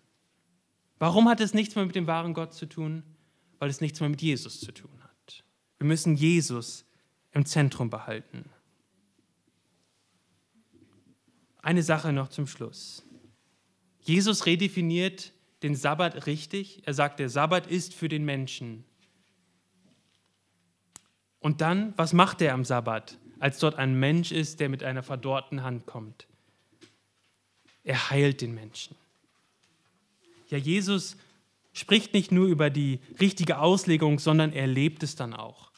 Warum 1.00 1.28
hat 1.28 1.40
es 1.40 1.52
nichts 1.52 1.74
mehr 1.74 1.84
mit 1.84 1.96
dem 1.96 2.06
wahren 2.06 2.32
Gott 2.32 2.54
zu 2.54 2.66
tun? 2.66 3.02
Weil 3.58 3.70
es 3.70 3.80
nichts 3.80 3.98
mehr 3.98 4.08
mit 4.08 4.22
Jesus 4.22 4.60
zu 4.60 4.70
tun 4.70 5.02
hat. 5.02 5.42
Wir 5.78 5.88
müssen 5.88 6.14
Jesus 6.14 6.84
im 7.32 7.46
Zentrum 7.46 7.90
behalten. 7.90 8.44
Eine 11.58 11.82
Sache 11.82 12.12
noch 12.12 12.28
zum 12.28 12.46
Schluss. 12.46 13.04
Jesus 14.00 14.46
redefiniert 14.46 15.32
den 15.62 15.76
Sabbat 15.76 16.26
richtig. 16.26 16.82
Er 16.86 16.94
sagt, 16.94 17.20
der 17.20 17.28
Sabbat 17.28 17.68
ist 17.68 17.94
für 17.94 18.08
den 18.08 18.24
Menschen. 18.24 18.84
Und 21.38 21.60
dann, 21.60 21.94
was 21.96 22.12
macht 22.12 22.42
er 22.42 22.54
am 22.54 22.64
Sabbat, 22.64 23.18
als 23.38 23.58
dort 23.58 23.76
ein 23.76 23.98
Mensch 23.98 24.32
ist, 24.32 24.60
der 24.60 24.68
mit 24.68 24.82
einer 24.82 25.02
verdorrten 25.02 25.62
Hand 25.62 25.86
kommt? 25.86 26.26
Er 27.84 28.10
heilt 28.10 28.40
den 28.40 28.54
Menschen. 28.54 28.96
Ja, 30.48 30.58
Jesus 30.58 31.16
spricht 31.72 32.12
nicht 32.12 32.30
nur 32.30 32.46
über 32.46 32.70
die 32.70 33.00
richtige 33.20 33.58
Auslegung, 33.58 34.18
sondern 34.18 34.52
er 34.52 34.66
lebt 34.66 35.02
es 35.02 35.16
dann 35.16 35.32
auch. 35.34 35.71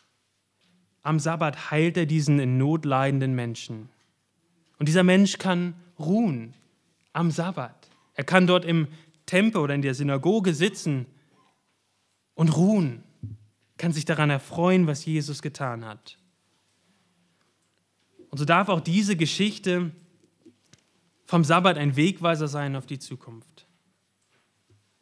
Am 1.05 1.21
Sabbat 1.21 1.71
heilt 1.71 1.97
er 1.97 2.07
diesen 2.07 2.41
in 2.41 2.59
Not 2.59 2.85
leidenden 2.85 3.35
Menschen. 3.35 3.91
Und 4.79 4.89
dieser 4.89 5.05
Mensch 5.05 5.39
kann 5.39 5.75
ruhen 5.99 6.55
am 7.13 7.31
Sabbat. 7.31 7.89
Er 8.15 8.25
kann 8.25 8.47
dort 8.47 8.65
im 8.65 8.89
Tempel 9.27 9.61
oder 9.61 9.75
in 9.75 9.83
der 9.83 9.95
Synagoge 9.95 10.55
sitzen 10.55 11.07
und 12.35 12.57
ruhen, 12.57 13.03
kann 13.77 13.93
sich 13.93 14.07
daran 14.07 14.31
erfreuen, 14.31 14.87
was 14.87 15.05
Jesus 15.05 15.43
getan 15.43 15.85
hat. 15.85 16.19
Und 18.31 18.39
so 18.39 18.47
darf 18.47 18.69
auch 18.69 18.81
diese 18.81 19.15
Geschichte 19.15 19.93
vom 21.27 21.45
Sabbat 21.45 21.77
ein 21.77 21.97
Wegweiser 21.97 22.49
sein 22.49 22.77
auf 22.77 22.87
die 22.87 22.99
Zukunft. 22.99 23.67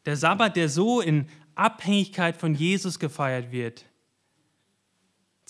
Der 0.05 0.17
Sabbat, 0.17 0.57
der 0.57 0.69
so 0.69 1.01
in 1.01 1.29
Abhängigkeit 1.55 2.37
von 2.37 2.55
Jesus 2.55 2.99
gefeiert 2.99 3.53
wird, 3.53 3.85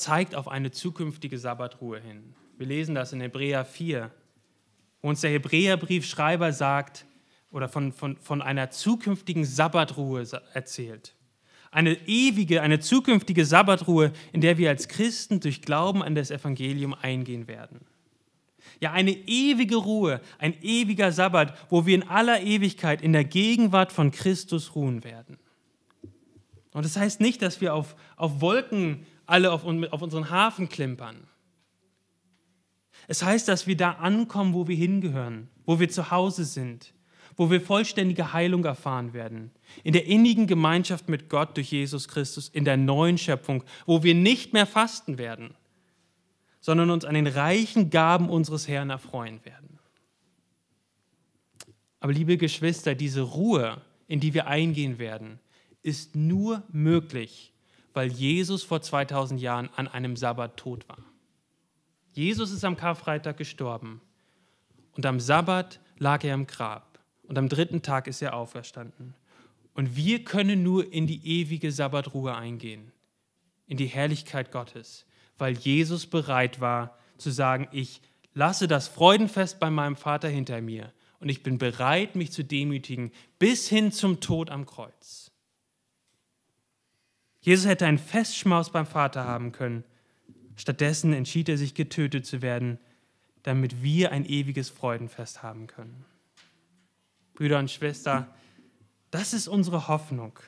zeigt 0.02 0.34
auf 0.34 0.48
eine 0.48 0.70
zukünftige 0.70 1.38
Sabbatruhe 1.38 2.00
hin. 2.00 2.34
Wir 2.58 2.66
lesen 2.66 2.94
das 2.94 3.12
in 3.12 3.20
Hebräer 3.20 3.64
4, 3.64 4.10
wo 5.00 5.08
uns 5.08 5.20
der 5.20 5.30
Hebräerbriefschreiber 5.30 6.52
sagt 6.52 7.06
oder 7.50 7.68
von, 7.68 7.92
von, 7.92 8.16
von 8.16 8.42
einer 8.42 8.70
zukünftigen 8.70 9.44
Sabbatruhe 9.44 10.26
erzählt. 10.52 11.14
Eine 11.70 11.94
ewige, 12.06 12.60
eine 12.62 12.80
zukünftige 12.80 13.46
Sabbatruhe, 13.46 14.12
in 14.32 14.40
der 14.40 14.58
wir 14.58 14.68
als 14.68 14.88
Christen 14.88 15.40
durch 15.40 15.62
Glauben 15.62 16.02
an 16.02 16.14
das 16.14 16.30
Evangelium 16.30 16.94
eingehen 16.94 17.48
werden. 17.48 17.80
Ja, 18.80 18.92
eine 18.92 19.12
ewige 19.12 19.76
Ruhe, 19.76 20.20
ein 20.38 20.54
ewiger 20.62 21.12
Sabbat, 21.12 21.56
wo 21.70 21.86
wir 21.86 21.94
in 21.94 22.08
aller 22.08 22.42
Ewigkeit 22.42 23.00
in 23.00 23.12
der 23.12 23.24
Gegenwart 23.24 23.92
von 23.92 24.10
Christus 24.10 24.74
ruhen 24.74 25.04
werden. 25.04 25.38
Und 26.72 26.84
das 26.84 26.96
heißt 26.96 27.20
nicht, 27.20 27.42
dass 27.42 27.60
wir 27.60 27.74
auf, 27.74 27.94
auf 28.16 28.40
Wolken 28.40 29.06
alle 29.32 29.50
auf, 29.50 29.64
auf 29.64 30.02
unseren 30.02 30.30
Hafen 30.30 30.68
klimpern. 30.68 31.26
Es 33.08 33.22
heißt, 33.22 33.48
dass 33.48 33.66
wir 33.66 33.76
da 33.76 33.92
ankommen, 33.92 34.52
wo 34.52 34.68
wir 34.68 34.76
hingehören, 34.76 35.48
wo 35.64 35.80
wir 35.80 35.88
zu 35.88 36.10
Hause 36.10 36.44
sind, 36.44 36.92
wo 37.36 37.50
wir 37.50 37.60
vollständige 37.60 38.34
Heilung 38.34 38.64
erfahren 38.64 39.14
werden, 39.14 39.50
in 39.84 39.94
der 39.94 40.06
innigen 40.06 40.46
Gemeinschaft 40.46 41.08
mit 41.08 41.30
Gott 41.30 41.56
durch 41.56 41.72
Jesus 41.72 42.08
Christus, 42.08 42.50
in 42.50 42.66
der 42.66 42.76
neuen 42.76 43.16
Schöpfung, 43.16 43.64
wo 43.86 44.02
wir 44.02 44.14
nicht 44.14 44.52
mehr 44.52 44.66
fasten 44.66 45.16
werden, 45.16 45.54
sondern 46.60 46.90
uns 46.90 47.06
an 47.06 47.14
den 47.14 47.26
reichen 47.26 47.88
Gaben 47.88 48.28
unseres 48.28 48.68
Herrn 48.68 48.90
erfreuen 48.90 49.42
werden. 49.44 49.78
Aber 52.00 52.12
liebe 52.12 52.36
Geschwister, 52.36 52.94
diese 52.94 53.22
Ruhe, 53.22 53.80
in 54.08 54.20
die 54.20 54.34
wir 54.34 54.46
eingehen 54.46 54.98
werden, 54.98 55.40
ist 55.82 56.14
nur 56.14 56.62
möglich, 56.70 57.51
weil 57.94 58.10
Jesus 58.10 58.62
vor 58.62 58.82
2000 58.82 59.40
Jahren 59.40 59.70
an 59.76 59.88
einem 59.88 60.16
Sabbat 60.16 60.56
tot 60.56 60.88
war. 60.88 60.98
Jesus 62.12 62.50
ist 62.50 62.64
am 62.64 62.76
Karfreitag 62.76 63.36
gestorben 63.36 64.00
und 64.96 65.06
am 65.06 65.20
Sabbat 65.20 65.80
lag 65.98 66.24
er 66.24 66.34
im 66.34 66.46
Grab 66.46 66.98
und 67.22 67.38
am 67.38 67.48
dritten 67.48 67.82
Tag 67.82 68.06
ist 68.06 68.22
er 68.22 68.34
auferstanden. 68.34 69.14
Und 69.74 69.96
wir 69.96 70.22
können 70.24 70.62
nur 70.62 70.92
in 70.92 71.06
die 71.06 71.26
ewige 71.26 71.72
Sabbatruhe 71.72 72.34
eingehen, 72.34 72.92
in 73.66 73.78
die 73.78 73.86
Herrlichkeit 73.86 74.52
Gottes, 74.52 75.06
weil 75.38 75.54
Jesus 75.54 76.06
bereit 76.06 76.60
war 76.60 76.98
zu 77.16 77.30
sagen, 77.30 77.68
ich 77.72 78.02
lasse 78.34 78.68
das 78.68 78.88
Freudenfest 78.88 79.60
bei 79.60 79.70
meinem 79.70 79.96
Vater 79.96 80.28
hinter 80.28 80.60
mir 80.60 80.92
und 81.20 81.30
ich 81.30 81.42
bin 81.42 81.56
bereit, 81.56 82.16
mich 82.16 82.32
zu 82.32 82.44
demütigen 82.44 83.12
bis 83.38 83.68
hin 83.68 83.92
zum 83.92 84.20
Tod 84.20 84.50
am 84.50 84.66
Kreuz. 84.66 85.31
Jesus 87.42 87.66
hätte 87.66 87.86
einen 87.86 87.98
Festschmaus 87.98 88.70
beim 88.70 88.86
Vater 88.86 89.24
haben 89.24 89.52
können. 89.52 89.84
Stattdessen 90.56 91.12
entschied 91.12 91.48
er 91.48 91.58
sich, 91.58 91.74
getötet 91.74 92.24
zu 92.24 92.40
werden, 92.40 92.78
damit 93.42 93.82
wir 93.82 94.12
ein 94.12 94.24
ewiges 94.24 94.70
Freudenfest 94.70 95.42
haben 95.42 95.66
können. 95.66 96.04
Brüder 97.34 97.58
und 97.58 97.70
Schwestern, 97.70 98.28
das 99.10 99.32
ist 99.32 99.48
unsere 99.48 99.88
Hoffnung. 99.88 100.38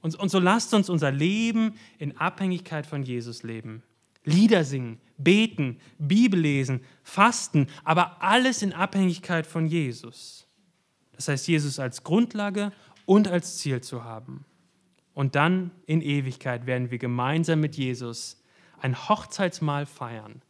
Und, 0.00 0.14
und 0.14 0.30
so 0.30 0.38
lasst 0.38 0.72
uns 0.72 0.88
unser 0.88 1.10
Leben 1.10 1.74
in 1.98 2.16
Abhängigkeit 2.16 2.86
von 2.86 3.02
Jesus 3.02 3.42
leben. 3.42 3.82
Lieder 4.24 4.64
singen, 4.64 5.00
beten, 5.18 5.80
Bibel 5.98 6.38
lesen, 6.38 6.80
fasten, 7.02 7.66
aber 7.84 8.22
alles 8.22 8.62
in 8.62 8.72
Abhängigkeit 8.72 9.46
von 9.46 9.66
Jesus. 9.66 10.46
Das 11.12 11.28
heißt, 11.28 11.48
Jesus 11.48 11.78
als 11.78 12.04
Grundlage 12.04 12.72
und 13.04 13.28
als 13.28 13.58
Ziel 13.58 13.80
zu 13.80 14.04
haben. 14.04 14.44
Und 15.14 15.34
dann 15.34 15.70
in 15.86 16.02
Ewigkeit 16.02 16.66
werden 16.66 16.90
wir 16.90 16.98
gemeinsam 16.98 17.60
mit 17.60 17.76
Jesus 17.76 18.42
ein 18.80 19.08
Hochzeitsmahl 19.08 19.86
feiern 19.86 20.42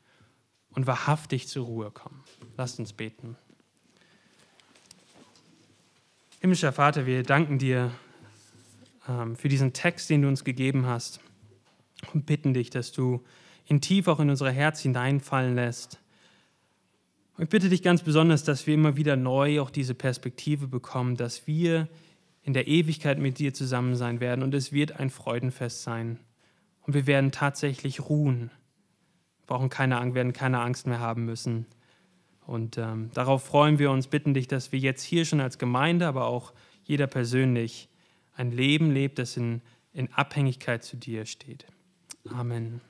und 0.71 0.87
wahrhaftig 0.87 1.49
zur 1.49 1.67
Ruhe 1.67 1.91
kommen. 1.91 2.23
Lasst 2.57 2.79
uns 2.79 2.93
beten. 2.93 3.37
Himmlischer 6.41 6.73
Vater, 6.73 7.07
wir 7.07 7.23
danken 7.23 7.59
dir 7.59 7.91
ähm, 9.09 9.37
für 9.37 9.49
diesen 9.49 9.73
Text, 9.73 10.09
den 10.09 10.23
du 10.23 10.29
uns 10.29 10.45
gegeben 10.45 10.87
hast 10.87 11.21
und 12.13 12.27
bitten 12.27 12.55
dich, 12.55 12.71
dass 12.71 12.93
du 12.93 13.23
ihn 13.67 13.81
tief 13.81 14.09
auch 14.09 14.21
in 14.21 14.31
unser 14.31 14.51
Herz 14.51 14.81
hineinfallen 14.81 15.55
lässt. 15.55 15.99
Und 17.37 17.45
ich 17.45 17.51
bitte 17.51 17.69
dich 17.69 17.83
ganz 17.83 18.03
besonders, 18.03 18.45
dass 18.45 18.67
wir 18.67 18.75
immer 18.75 18.97
wieder 18.97 19.17
neu 19.17 19.61
auch 19.61 19.71
diese 19.71 19.95
Perspektive 19.95 20.67
bekommen, 20.67 21.17
dass 21.17 21.47
wir 21.47 21.89
in 22.43 22.53
der 22.53 22.69
Ewigkeit 22.69 23.19
mit 23.19 23.39
dir 23.39 23.53
zusammen 23.55 23.95
sein 23.97 24.21
werden 24.21 24.43
und 24.43 24.55
es 24.55 24.73
wird 24.73 24.99
ein 24.99 25.11
Freudenfest 25.11 25.83
sein. 25.83 26.19
Und 26.83 26.95
wir 26.95 27.07
werden 27.07 27.33
tatsächlich 27.33 28.09
ruhen, 28.09 28.51
brauchen 29.47 29.69
keine 29.69 29.99
Angst, 29.99 30.15
werden 30.15 30.33
keine 30.33 30.61
Angst 30.61 30.87
mehr 30.87 31.01
haben 31.01 31.25
müssen. 31.25 31.67
Und 32.47 32.79
ähm, 32.79 33.11
darauf 33.15 33.45
freuen 33.45 33.79
wir 33.79 33.91
uns, 33.91 34.07
bitten 34.07 34.35
dich, 34.35 34.49
dass 34.49 34.73
wir 34.73 34.79
jetzt 34.79 35.03
hier 35.03 35.25
schon 35.25 35.41
als 35.41 35.59
Gemeinde, 35.59 36.07
aber 36.07 36.27
auch 36.27 36.53
jeder 36.85 37.07
persönlich 37.07 37.89
ein 38.35 38.51
Leben 38.51 38.91
lebt, 38.91 39.19
das 39.19 39.37
in, 39.37 39.61
in 39.93 40.13
Abhängigkeit 40.13 40.83
zu 40.83 40.97
dir 40.97 41.27
steht. 41.27 41.67
Amen. 42.29 42.81